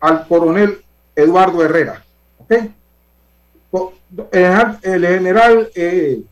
[0.00, 0.82] al coronel
[1.14, 2.04] Eduardo Herrera.
[4.30, 6.22] El general eh,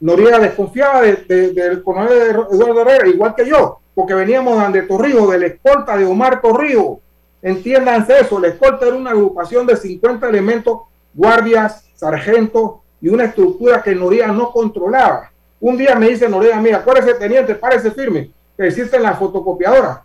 [0.00, 2.12] Noriega desconfiaba del coronel
[2.50, 6.98] Eduardo Herrera, igual que yo, porque veníamos de Torrijos, de la escolta de Omar Torrijos.
[7.42, 10.80] Entiéndanse eso, la escolta era una agrupación de 50 elementos,
[11.14, 15.30] guardias, sargentos y una estructura que Noriega no controlaba.
[15.60, 20.00] Un día me dice Noriega, mira, acuérdese, teniente, párese firme, que existen las fotocopiadoras.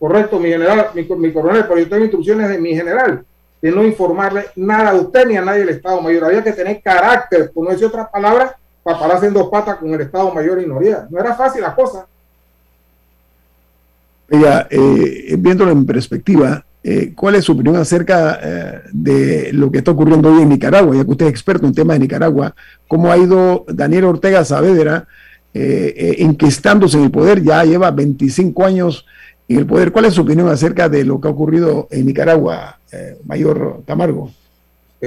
[0.00, 3.24] Correcto, mi general, mi, mi coronel, pero yo tengo instrucciones de mi general
[3.60, 6.24] de no informarle nada a usted ni a nadie del Estado Mayor.
[6.24, 9.92] Había que tener carácter, por no decir otras palabras, para pararse en dos patas con
[9.92, 11.06] el Estado Mayor y Noriega.
[11.10, 12.06] No era fácil la cosa.
[14.30, 19.78] Oiga, eh, viéndolo en perspectiva, eh, ¿cuál es su opinión acerca eh, de lo que
[19.78, 20.96] está ocurriendo hoy en Nicaragua?
[20.96, 22.54] Ya que usted es experto en temas de Nicaragua,
[22.88, 25.06] ¿cómo ha ido Daniel Ortega Saavedra
[25.52, 27.42] enquistándose en el poder?
[27.42, 29.04] Ya lleva 25 años
[29.50, 29.90] en el poder.
[29.90, 32.78] ¿Cuál es su opinión acerca de lo que ha ocurrido en Nicaragua,
[33.24, 34.30] Mayor Tamargo?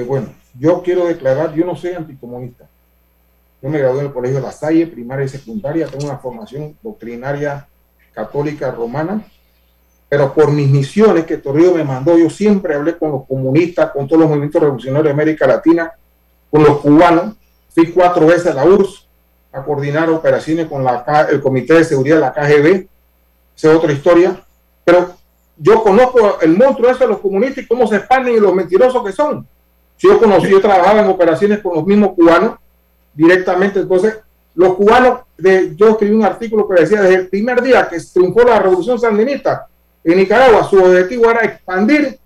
[0.06, 0.26] bueno,
[0.58, 2.68] yo quiero declarar, yo no soy anticomunista.
[3.62, 7.66] Yo me gradué en el Colegio La Salle, primaria y secundaria, tengo una formación doctrinaria
[8.12, 9.24] católica romana,
[10.08, 14.06] pero por mis misiones que Torrijos me mandó, yo siempre hablé con los comunistas, con
[14.06, 15.92] todos los movimientos revolucionarios de América Latina,
[16.50, 17.36] con los cubanos,
[17.70, 19.08] fui cuatro veces a la URSS
[19.52, 22.88] a coordinar operaciones con la, el Comité de Seguridad de la KGB,
[23.56, 24.40] esa es otra historia,
[24.84, 25.14] pero
[25.56, 29.04] yo conozco el monstruo ese de los comunistas y cómo se expanden y los mentirosos
[29.04, 29.46] que son.
[29.98, 32.56] Yo conocí, yo trabajaba en operaciones con los mismos cubanos
[33.14, 33.80] directamente.
[33.80, 34.18] Entonces,
[34.54, 38.42] los cubanos, de, yo escribí un artículo que decía, desde el primer día que triunfó
[38.42, 39.68] la revolución sandinista
[40.02, 42.18] en Nicaragua, su objetivo era expandir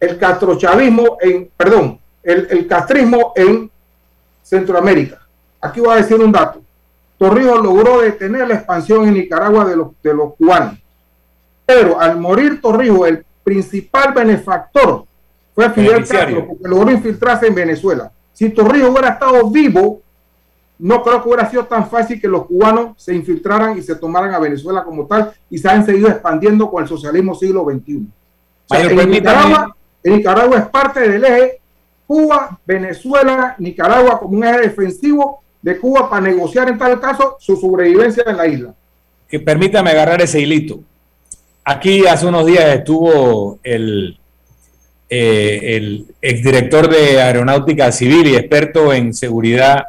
[0.00, 3.70] el castrochavismo en, perdón, el, castrismo en
[4.42, 5.20] Centroamérica.
[5.60, 6.60] Aquí voy a decir un dato.
[7.18, 10.78] Torrijos logró detener la expansión en Nicaragua de los, de los cubanos.
[11.64, 15.04] Pero al morir Torrijos, el principal benefactor
[15.54, 18.12] fue Fidel Castro, porque logró infiltrarse en Venezuela.
[18.32, 20.02] Si Torrijos hubiera estado vivo,
[20.78, 24.34] no creo que hubiera sido tan fácil que los cubanos se infiltraran y se tomaran
[24.34, 28.06] a Venezuela como tal y se han seguido expandiendo con el socialismo siglo XXI.
[28.70, 31.60] en, Nicaragua, Nicaragua es parte del eje
[32.06, 37.56] Cuba, Venezuela, Nicaragua como un eje defensivo de Cuba para negociar en tal caso su
[37.56, 38.74] sobrevivencia en la isla.
[39.28, 40.78] Que permítame agarrar ese hilito.
[41.64, 44.16] Aquí hace unos días estuvo el
[45.10, 49.86] eh, exdirector de Aeronáutica Civil y experto en seguridad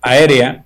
[0.00, 0.64] aérea,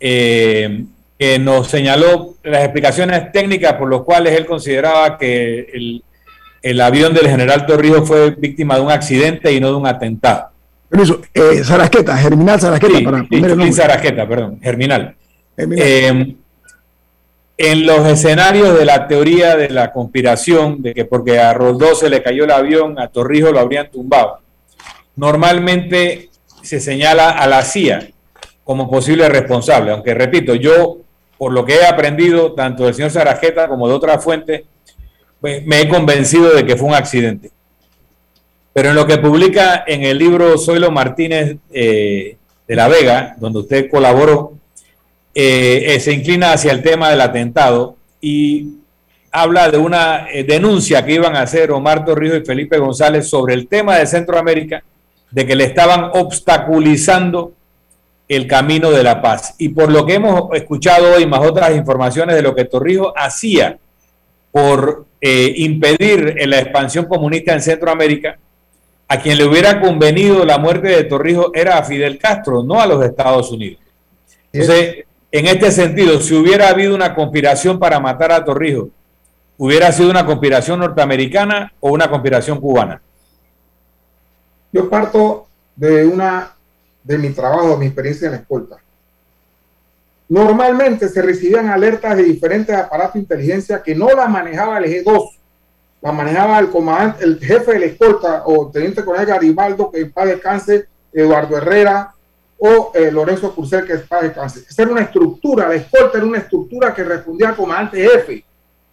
[0.00, 0.84] eh,
[1.18, 6.04] que nos señaló las explicaciones técnicas por las cuales él consideraba que el,
[6.60, 10.50] el avión del general Torrijos fue víctima de un accidente y no de un atentado.
[11.02, 11.62] Eso, eh,
[12.16, 14.26] Germinal Sarasqueta, para poner el nombre.
[14.26, 15.16] perdón, Germinal.
[15.56, 16.36] Germinal
[17.58, 22.10] en los escenarios de la teoría de la conspiración, de que porque a Roldó se
[22.10, 24.40] le cayó el avión, a Torrijos lo habrían tumbado,
[25.16, 26.28] normalmente
[26.62, 28.10] se señala a la CIA
[28.62, 30.98] como posible responsable, aunque repito, yo
[31.38, 34.62] por lo que he aprendido tanto del señor Sarajeta como de otras fuentes,
[35.40, 37.50] pues, me he convencido de que fue un accidente.
[38.76, 42.36] Pero en lo que publica en el libro Zoilo Martínez eh,
[42.68, 44.52] de la Vega, donde usted colaboró,
[45.34, 48.74] eh, eh, se inclina hacia el tema del atentado y
[49.32, 53.66] habla de una denuncia que iban a hacer Omar Torrijos y Felipe González sobre el
[53.66, 54.84] tema de Centroamérica,
[55.30, 57.54] de que le estaban obstaculizando
[58.28, 59.54] el camino de la paz.
[59.56, 63.78] Y por lo que hemos escuchado hoy, más otras informaciones de lo que Torrijos hacía
[64.52, 68.38] por impedir la expansión comunista en Centroamérica,
[69.08, 72.86] a quien le hubiera convenido la muerte de Torrijos era a Fidel Castro, no a
[72.86, 73.80] los Estados Unidos.
[74.52, 78.88] Entonces, en este sentido, si hubiera habido una conspiración para matar a Torrijos,
[79.58, 83.00] ¿hubiera sido una conspiración norteamericana o una conspiración cubana?
[84.72, 85.46] Yo parto
[85.76, 86.54] de una
[87.04, 88.76] de mi trabajo, de mi experiencia en la escolta.
[90.28, 95.30] Normalmente se recibían alertas de diferentes aparatos de inteligencia que no las manejaba el G2,
[96.00, 100.12] la manejaba el comandante, el jefe de la escolta o teniente coronel Garibaldo, que en
[100.12, 102.12] paz descanse, Eduardo Herrera
[102.58, 104.60] o eh, Lorenzo Curcel, que en paz descanse.
[104.68, 108.44] Esa era una estructura, la escolta era una estructura que respondía al comandante jefe.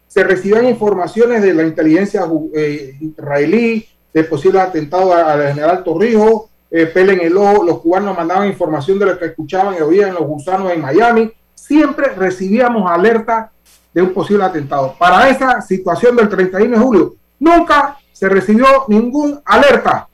[0.07, 2.23] Se recibían informaciones de la inteligencia
[2.53, 6.43] eh, israelí, de posibles atentados al general Torrijos,
[6.75, 10.71] eh, el ojo, los cubanos mandaban información de lo que escuchaban y oían los gusanos
[10.71, 13.51] en Miami, siempre recibíamos alerta
[13.93, 14.95] de un posible atentado.
[14.97, 20.07] Para esa situación del 31 de julio, nunca se recibió ningún alerta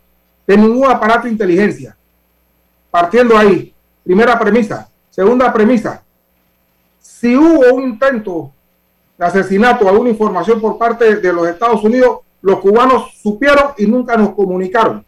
[0.46, 1.96] de ningún aparato de inteligencia.
[2.92, 3.74] Partiendo ahí,
[4.04, 4.90] primera premisa.
[5.10, 6.04] Segunda premisa,
[7.00, 8.52] si hubo un intento
[9.18, 14.16] de asesinato, alguna información por parte de los Estados Unidos, los cubanos supieron y nunca
[14.16, 15.06] nos comunicaron.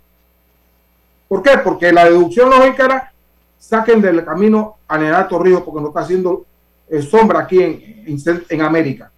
[1.28, 1.57] ¿Por qué?
[1.63, 3.13] Porque la deducción lógica era
[3.57, 6.45] saquen del camino a General Torrijos porque no está haciendo
[6.91, 8.17] eh, sombra aquí en,
[8.49, 9.11] en, América.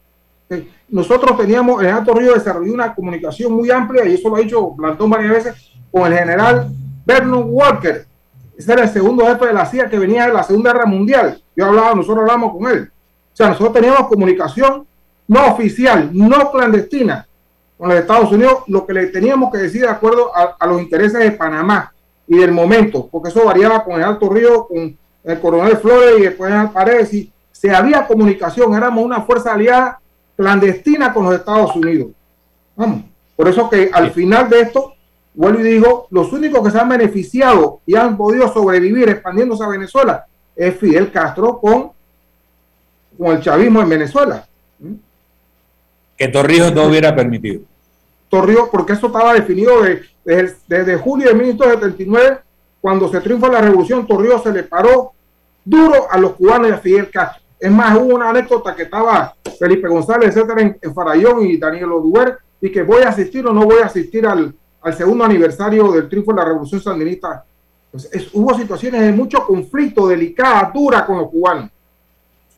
[0.87, 4.71] Nosotros teníamos, el General Torrijos desarrolló una comunicación muy amplia y eso lo ha dicho
[4.71, 6.69] Blandón varias veces con el general
[7.03, 8.05] Vernon Walker.
[8.55, 11.41] Ese era el segundo jefe de la CIA que venía de la Segunda Guerra Mundial.
[11.55, 12.91] Yo hablaba, nosotros hablamos con él.
[13.33, 14.85] O sea, nosotros teníamos comunicación
[15.27, 17.27] no oficial, no clandestina
[17.75, 21.19] con los Estados Unidos, lo que le teníamos que decir de acuerdo a los intereses
[21.19, 21.91] de Panamá
[22.27, 26.21] y del momento, porque eso variaba con el Alto Río, con el Coronel Flores y
[26.21, 27.32] después Paredes, y
[27.63, 30.01] se había comunicación, éramos una fuerza aliada
[30.35, 32.09] clandestina con los Estados Unidos.
[32.75, 33.05] Vamos.
[33.37, 34.95] Por eso que al final de esto,
[35.33, 39.69] vuelvo y digo, los únicos que se han beneficiado y han podido sobrevivir expandiéndose a
[39.69, 41.91] Venezuela es Fidel Castro con,
[43.17, 44.45] con el chavismo en Venezuela.
[46.17, 47.61] Que Torrijos no hubiera permitido.
[48.27, 52.39] Torrijos, porque eso estaba definido de desde, julio de 1979,
[52.81, 55.13] cuando se triunfa la revolución, Torrijos se le paró
[55.63, 57.42] duro a los cubanos y a Fidel Castro.
[57.63, 62.37] Es más, hubo una anécdota que estaba Felipe González, etcétera, en, Farallón y Daniel Oduber,
[62.59, 64.53] y que voy a asistir o no voy a asistir al,
[64.97, 67.45] segundo aniversario del triunfo de la revolución sandinista.
[68.33, 71.69] hubo situaciones de mucho conflicto, delicada, dura con los cubanos.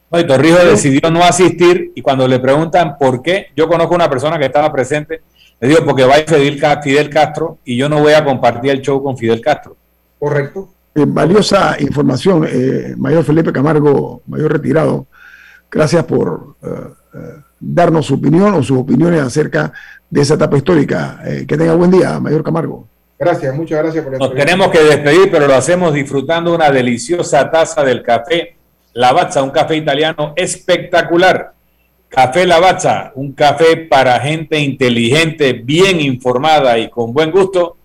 [0.10, 4.40] Hoy Torrijos decidió no asistir y cuando le preguntan por qué, yo conozco una persona
[4.40, 5.22] que estaba presente
[5.60, 9.02] le digo, porque va a Fidel Castro y yo no voy a compartir el show
[9.02, 9.78] con Fidel Castro.
[10.20, 10.70] Correcto.
[10.96, 15.08] Eh, valiosa información, eh, Mayor Felipe Camargo, Mayor Retirado.
[15.70, 16.70] Gracias por eh,
[17.60, 19.74] darnos su opinión o sus opiniones acerca
[20.10, 21.20] de esa etapa histórica.
[21.48, 22.88] que tenga buen día, Mayor Camargo.
[23.20, 27.84] Gracias, muchas gracias por Nos tenemos que despedir, pero lo hacemos disfrutando una deliciosa taza
[27.84, 28.56] del café
[28.94, 31.56] Lavazza, un café italiano espectacular
[32.16, 37.76] Café Lavazza, un café para gente inteligente, bien informada y con buen gusto.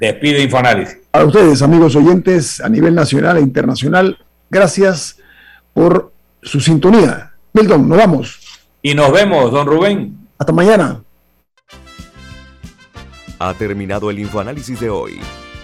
[0.00, 0.96] Despide Infoanálisis.
[1.12, 4.16] A ustedes, amigos oyentes, a nivel nacional e internacional,
[4.48, 5.18] gracias
[5.74, 6.10] por
[6.42, 7.34] su sintonía.
[7.52, 8.40] Milton, nos vamos.
[8.80, 10.16] Y nos vemos, don Rubén.
[10.38, 11.02] Hasta mañana.
[13.38, 15.20] Ha terminado el Infoanálisis de hoy.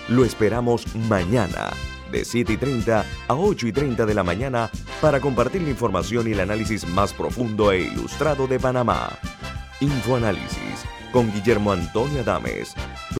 [0.08, 1.70] Lo esperamos mañana
[2.12, 4.70] de 7 y 30 a 8 y 30 de la mañana
[5.00, 9.08] para compartir la información y el análisis más profundo e ilustrado de Panamá.
[9.80, 12.74] Infoanálisis con Guillermo Antonio Adames